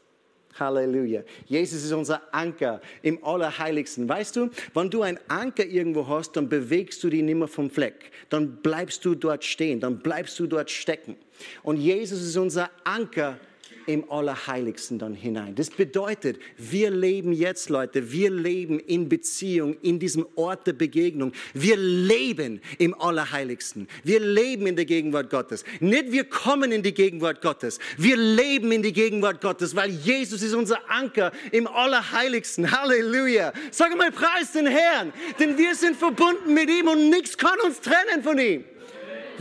[0.61, 1.23] Halleluja.
[1.47, 4.09] Jesus ist unser Anker im Allerheiligsten.
[4.09, 7.71] Weißt du, wenn du einen Anker irgendwo hast, dann bewegst du dich nicht mehr vom
[7.71, 8.13] Fleck.
[8.29, 11.17] Dann bleibst du dort stehen, dann bleibst du dort stecken.
[11.63, 13.39] Und Jesus ist unser Anker
[13.87, 15.55] im Allerheiligsten dann hinein.
[15.55, 21.33] Das bedeutet, wir leben jetzt, Leute, wir leben in Beziehung, in diesem Ort der Begegnung.
[21.55, 23.89] Wir leben im Allerheiligsten.
[24.05, 25.65] Wir leben in der Gegenwart Gottes.
[25.81, 27.79] Nicht wir kommen in die Gegenwart Gottes.
[27.97, 32.71] Wir leben in die Gegenwart Gottes, weil Jesus ist unser Anker im Allerheiligsten.
[32.71, 33.53] Halleluja.
[33.71, 37.81] Sag mal, preis den Herrn, denn wir sind verbunden mit ihm und nichts kann uns
[37.81, 38.65] trennen von ihm.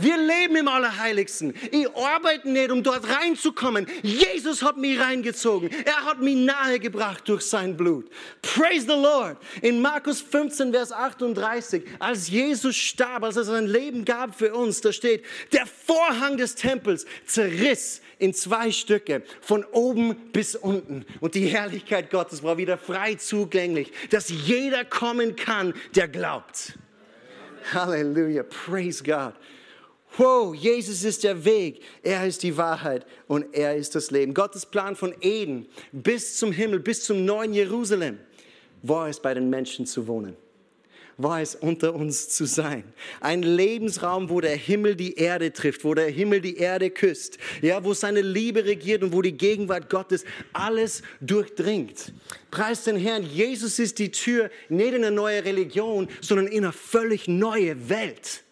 [0.00, 1.54] Wir leben im Allerheiligsten.
[1.70, 3.86] Ich arbeite nicht, um dort reinzukommen.
[4.02, 5.70] Jesus hat mich reingezogen.
[5.84, 8.10] Er hat mich nahegebracht durch sein Blut.
[8.42, 9.36] Praise the Lord.
[9.62, 14.80] In Markus 15, Vers 38, als Jesus starb, als er sein Leben gab für uns,
[14.80, 21.04] da steht, der Vorhang des Tempels zerriss in zwei Stücke, von oben bis unten.
[21.20, 26.74] Und die Herrlichkeit Gottes war wieder frei zugänglich, dass jeder kommen kann, der glaubt.
[27.72, 28.42] Halleluja.
[28.42, 29.34] Praise God.
[30.16, 34.34] Wow, Jesus ist der Weg, er ist die Wahrheit und er ist das Leben.
[34.34, 38.18] Gottes Plan von Eden bis zum Himmel, bis zum neuen Jerusalem,
[38.82, 40.36] war es bei den Menschen zu wohnen,
[41.16, 42.82] war es unter uns zu sein.
[43.20, 47.84] Ein Lebensraum, wo der Himmel die Erde trifft, wo der Himmel die Erde küsst, ja,
[47.84, 52.12] wo seine Liebe regiert und wo die Gegenwart Gottes alles durchdringt.
[52.50, 56.72] Preis den Herrn, Jesus ist die Tür nicht in eine neue Religion, sondern in eine
[56.72, 58.42] völlig neue Welt.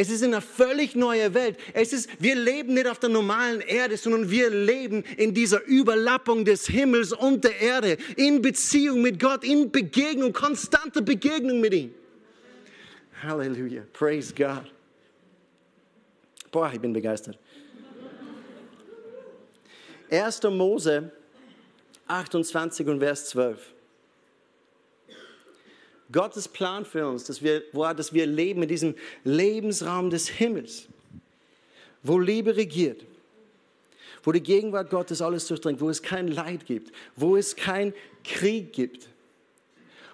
[0.00, 1.58] Es ist eine völlig neue Welt.
[1.72, 6.44] Es ist, wir leben nicht auf der normalen Erde, sondern wir leben in dieser Überlappung
[6.44, 11.92] des Himmels und der Erde, in Beziehung mit Gott, in Begegnung, konstante Begegnung mit ihm.
[13.24, 13.82] Halleluja.
[13.92, 14.72] Praise God.
[16.52, 17.36] Boah, ich bin begeistert.
[20.12, 20.42] 1.
[20.44, 21.10] Mose
[22.06, 23.74] 28 und Vers 12.
[26.10, 28.94] Gottes Plan für uns, dass wir, dass wir leben in diesem
[29.24, 30.88] Lebensraum des Himmels,
[32.02, 33.04] wo Liebe regiert,
[34.22, 37.92] wo die Gegenwart Gottes alles durchdringt, wo es kein Leid gibt, wo es kein
[38.24, 39.08] Krieg gibt,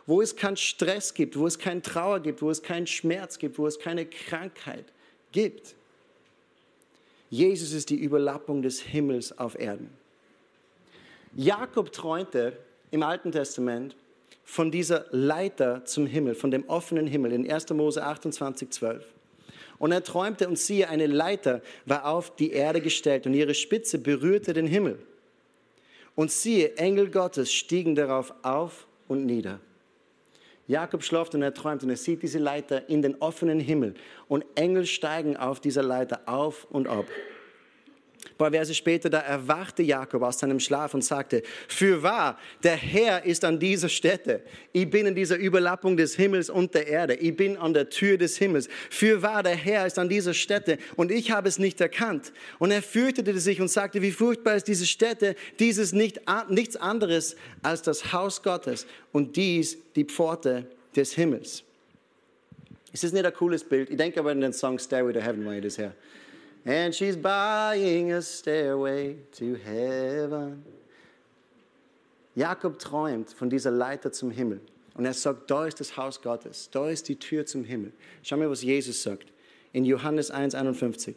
[0.06, 3.58] wo es keinen Stress gibt, wo es keinen Trauer gibt, wo es keinen Schmerz gibt,
[3.58, 4.84] wo es keine Krankheit
[5.32, 5.74] gibt.
[7.30, 9.90] Jesus ist die Überlappung des Himmels auf Erden.
[11.34, 12.56] Jakob träumte
[12.90, 13.96] im Alten Testament
[14.44, 17.70] von dieser Leiter zum Himmel, von dem offenen Himmel in 1.
[17.70, 19.04] Mose 28, 12.
[19.78, 23.98] Und er träumte und siehe, eine Leiter war auf die Erde gestellt und ihre Spitze
[23.98, 24.98] berührte den Himmel.
[26.14, 29.58] Und siehe, Engel Gottes stiegen darauf auf und nieder.
[30.66, 33.94] Jakob schläft und er träumt und er sieht diese Leiter in den offenen Himmel
[34.28, 37.06] und Engel steigen auf dieser Leiter auf und ab.
[38.34, 42.74] Ein paar Verse später, da erwachte Jakob aus seinem Schlaf und sagte, für wahr, der
[42.74, 44.42] Herr ist an dieser Stätte.
[44.72, 47.14] Ich bin in dieser Überlappung des Himmels und der Erde.
[47.14, 48.68] Ich bin an der Tür des Himmels.
[48.90, 52.32] Für wahr, der Herr ist an dieser Stätte und ich habe es nicht erkannt.
[52.58, 55.36] Und er fürchtete sich und sagte, wie furchtbar ist diese Stätte.
[55.60, 60.66] Dies ist nicht, nichts anderes als das Haus Gottes und dies die Pforte
[60.96, 61.62] des Himmels.
[62.92, 63.90] Ist das nicht ein cooles Bild?
[63.90, 65.94] Ich denke aber an den Song Stairway to Heaven, weil ich das her
[66.64, 70.64] and she's buying a stairway to heaven.
[72.34, 74.60] Jakob träumt von dieser Leiter zum Himmel
[74.94, 77.92] und er sagt, da ist das Haus Gottes, da ist die Tür zum Himmel.
[78.22, 79.26] Schau mal, was Jesus sagt
[79.72, 81.14] in Johannes 1,51.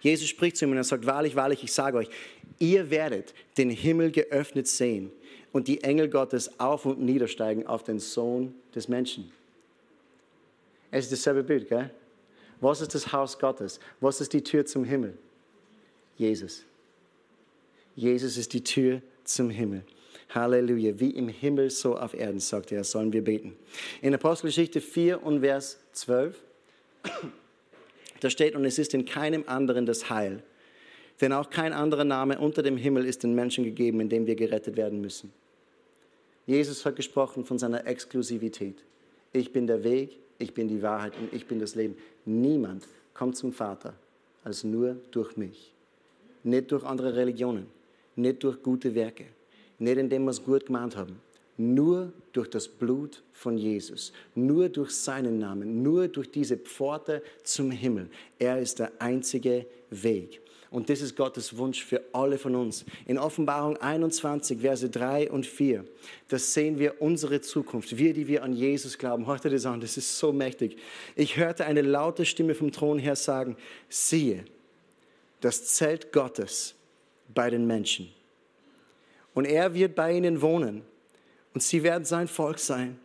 [0.00, 2.08] Jesus spricht zu ihm und er sagt, wahrlich, wahrlich, ich sage euch,
[2.58, 5.10] ihr werdet den Himmel geöffnet sehen
[5.52, 9.32] und die Engel Gottes auf und niedersteigen auf den Sohn des Menschen.
[10.90, 11.90] Es ist dasselbe Bild, gell?
[12.60, 13.80] Was ist das Haus Gottes?
[14.00, 15.16] Was ist die Tür zum Himmel?
[16.16, 16.64] Jesus.
[17.94, 19.82] Jesus ist die Tür zum Himmel.
[20.34, 20.98] Halleluja.
[20.98, 23.56] Wie im Himmel, so auf Erden, sagt er, sollen wir beten.
[24.02, 26.42] In Apostelgeschichte 4 und Vers 12,
[28.20, 30.42] da steht, und es ist in keinem anderen das Heil,
[31.20, 34.36] Denn auch kein anderer Name unter dem Himmel ist den Menschen gegeben, in dem wir
[34.36, 35.32] gerettet werden müssen.
[36.46, 38.76] Jesus hat gesprochen von seiner Exklusivität.
[39.32, 41.96] Ich bin der Weg, ich bin die Wahrheit und ich bin das Leben.
[42.26, 43.94] Niemand kommt zum Vater
[44.44, 45.72] als nur durch mich.
[46.42, 47.66] Nicht durch andere Religionen,
[48.16, 49.26] nicht durch gute Werke,
[49.78, 51.20] nicht indem wir es gut gemeint haben.
[51.56, 57.70] Nur durch das Blut von Jesus, nur durch seinen Namen, nur durch diese Pforte zum
[57.70, 58.10] Himmel.
[58.38, 60.40] Er ist der einzige Weg.
[60.76, 62.84] Und das ist Gottes Wunsch für alle von uns.
[63.06, 65.86] In Offenbarung 21, Verse 3 und 4,
[66.28, 67.96] das sehen wir unsere Zukunft.
[67.96, 69.26] Wir, die wir an Jesus glauben.
[69.26, 70.76] Heute das an, das ist so mächtig.
[71.14, 73.56] Ich hörte eine laute Stimme vom Thron her sagen,
[73.88, 74.44] siehe,
[75.40, 76.74] das Zelt Gottes
[77.32, 78.12] bei den Menschen.
[79.32, 80.82] Und er wird bei ihnen wohnen
[81.54, 82.98] und sie werden sein Volk sein.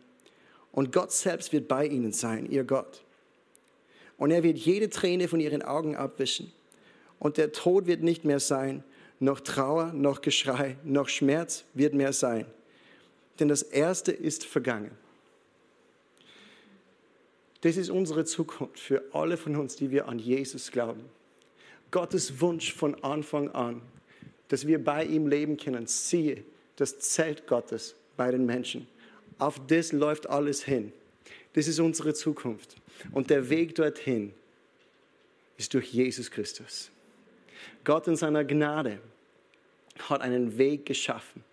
[0.72, 3.02] Und Gott selbst wird bei ihnen sein, ihr Gott.
[4.18, 6.52] Und er wird jede Träne von ihren Augen abwischen.
[7.22, 8.82] Und der Tod wird nicht mehr sein,
[9.20, 12.46] noch Trauer, noch Geschrei, noch Schmerz wird mehr sein.
[13.38, 14.90] Denn das Erste ist vergangen.
[17.60, 21.04] Das ist unsere Zukunft für alle von uns, die wir an Jesus glauben.
[21.92, 23.82] Gottes Wunsch von Anfang an,
[24.48, 25.86] dass wir bei ihm leben können.
[25.86, 26.42] Siehe,
[26.74, 28.88] das Zelt Gottes bei den Menschen.
[29.38, 30.92] Auf das läuft alles hin.
[31.52, 32.74] Das ist unsere Zukunft.
[33.12, 34.34] Und der Weg dorthin
[35.56, 36.91] ist durch Jesus Christus.
[37.84, 39.00] Gott in seiner Gnade
[40.08, 41.44] hat einen Weg geschaffen,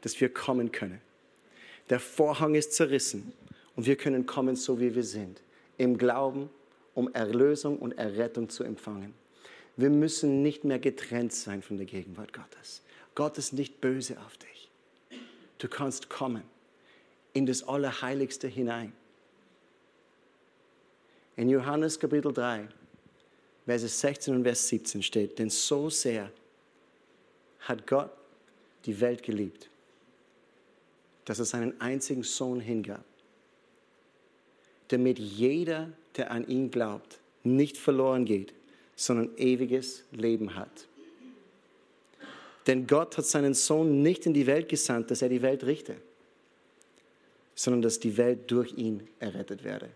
[0.00, 1.00] dass wir kommen können.
[1.90, 3.32] Der Vorhang ist zerrissen
[3.76, 5.42] und wir können kommen, so wie wir sind,
[5.78, 6.48] im Glauben,
[6.94, 9.14] um Erlösung und Errettung zu empfangen.
[9.76, 12.82] Wir müssen nicht mehr getrennt sein von der Gegenwart Gottes.
[13.14, 14.70] Gott ist nicht böse auf dich.
[15.58, 16.42] Du kannst kommen
[17.32, 18.92] in das Allerheiligste hinein.
[21.36, 22.68] In Johannes Kapitel 3,
[23.64, 26.30] Verse 16 und Vers 17 steht, denn so sehr
[27.60, 28.10] hat Gott
[28.84, 29.68] die Welt geliebt,
[31.24, 33.04] dass er seinen einzigen Sohn hingab,
[34.88, 38.52] damit jeder, der an ihn glaubt, nicht verloren geht,
[38.96, 40.88] sondern ewiges Leben hat.
[42.66, 45.96] Denn Gott hat seinen Sohn nicht in die Welt gesandt, dass er die Welt richte,
[47.54, 49.90] sondern dass die Welt durch ihn errettet werde.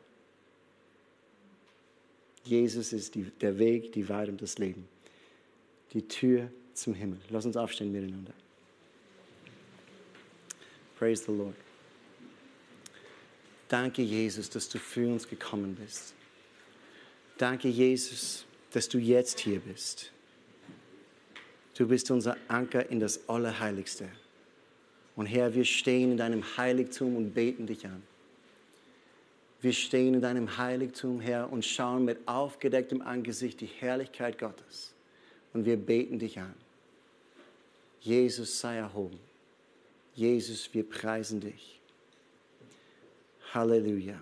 [2.46, 4.88] Jesus ist die, der Weg, die Wahrheit und das Leben.
[5.92, 7.18] Die Tür zum Himmel.
[7.30, 8.32] Lass uns aufstehen miteinander.
[10.98, 11.54] Praise the Lord.
[13.68, 16.14] Danke, Jesus, dass du für uns gekommen bist.
[17.38, 20.12] Danke, Jesus, dass du jetzt hier bist.
[21.76, 24.08] Du bist unser Anker in das Allerheiligste.
[25.14, 28.02] Und Herr, wir stehen in deinem Heiligtum und beten dich an.
[29.66, 34.94] Wir stehen in deinem Heiligtum, Herr, und schauen mit aufgedecktem Angesicht die Herrlichkeit Gottes.
[35.52, 36.54] Und wir beten dich an.
[38.00, 39.18] Jesus sei erhoben.
[40.14, 41.80] Jesus, wir preisen dich.
[43.52, 44.20] Halleluja.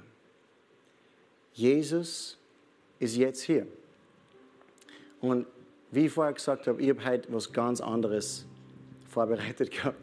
[1.52, 2.38] Jesus
[2.98, 3.66] ist jetzt hier.
[5.20, 5.44] Und
[5.90, 8.46] wie ich vorher gesagt habe, ich habe heute was ganz anderes
[9.10, 10.00] vorbereitet gehabt.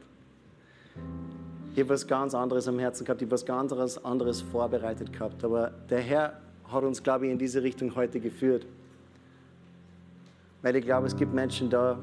[1.73, 5.43] Ich habe was ganz anderes am Herzen gehabt, ich habe was ganz anderes vorbereitet gehabt.
[5.43, 8.65] Aber der Herr hat uns, glaube ich, in diese Richtung heute geführt.
[10.61, 11.97] Weil ich glaube, es gibt Menschen da,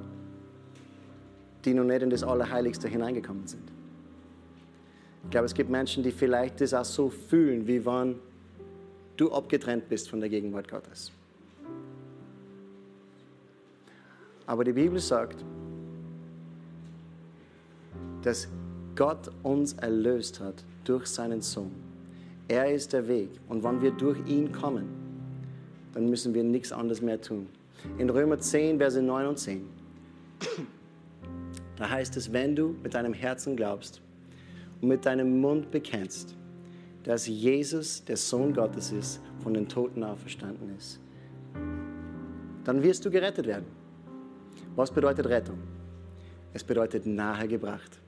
[1.64, 3.70] die noch nicht in das Allerheiligste hineingekommen sind.
[5.24, 8.16] Ich glaube, es gibt Menschen, die vielleicht das auch so fühlen, wie wenn
[9.16, 11.12] du abgetrennt bist von der Gegenwart Gottes.
[14.46, 15.44] Aber die Bibel sagt,
[18.22, 18.48] dass
[18.98, 21.70] Gott uns erlöst hat durch seinen Sohn.
[22.48, 23.30] Er ist der Weg.
[23.48, 24.88] Und wenn wir durch ihn kommen,
[25.94, 27.46] dann müssen wir nichts anderes mehr tun.
[27.98, 29.68] In Römer 10, Verse 9 und 10,
[31.76, 34.02] da heißt es, wenn du mit deinem Herzen glaubst
[34.80, 36.34] und mit deinem Mund bekennst,
[37.04, 40.98] dass Jesus der Sohn Gottes ist, von den Toten auferstanden ist,
[42.64, 43.66] dann wirst du gerettet werden.
[44.74, 45.58] Was bedeutet Rettung?
[46.52, 48.00] Es bedeutet nahegebracht.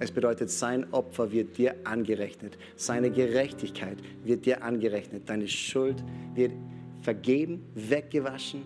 [0.00, 2.56] Es bedeutet, sein Opfer wird dir angerechnet.
[2.76, 5.28] Seine Gerechtigkeit wird dir angerechnet.
[5.28, 6.52] Deine Schuld wird
[7.00, 8.62] vergeben, weggewaschen.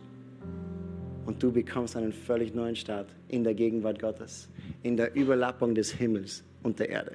[1.24, 4.49] Und du bekommst einen völlig neuen Start in der Gegenwart Gottes,
[4.83, 7.12] in der Überlappung des Himmels und der Erde.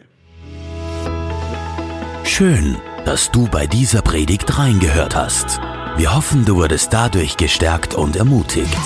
[2.24, 5.59] Schön, dass du bei dieser Predigt reingehört hast.
[5.97, 8.78] Wir hoffen, du wurdest dadurch gestärkt und ermutigt.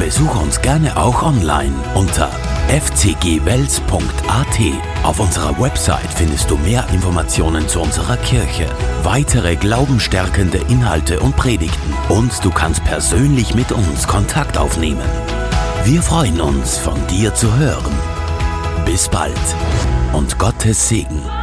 [0.00, 2.30] Besuch uns gerne auch online unter
[2.68, 4.58] fcgwels.at.
[5.04, 8.66] Auf unserer Website findest du mehr Informationen zu unserer Kirche,
[9.02, 15.08] weitere glaubenstärkende Inhalte und Predigten und du kannst persönlich mit uns Kontakt aufnehmen.
[15.84, 17.92] Wir freuen uns, von dir zu hören.
[18.86, 19.34] Bis bald
[20.12, 21.33] und Gottes Segen.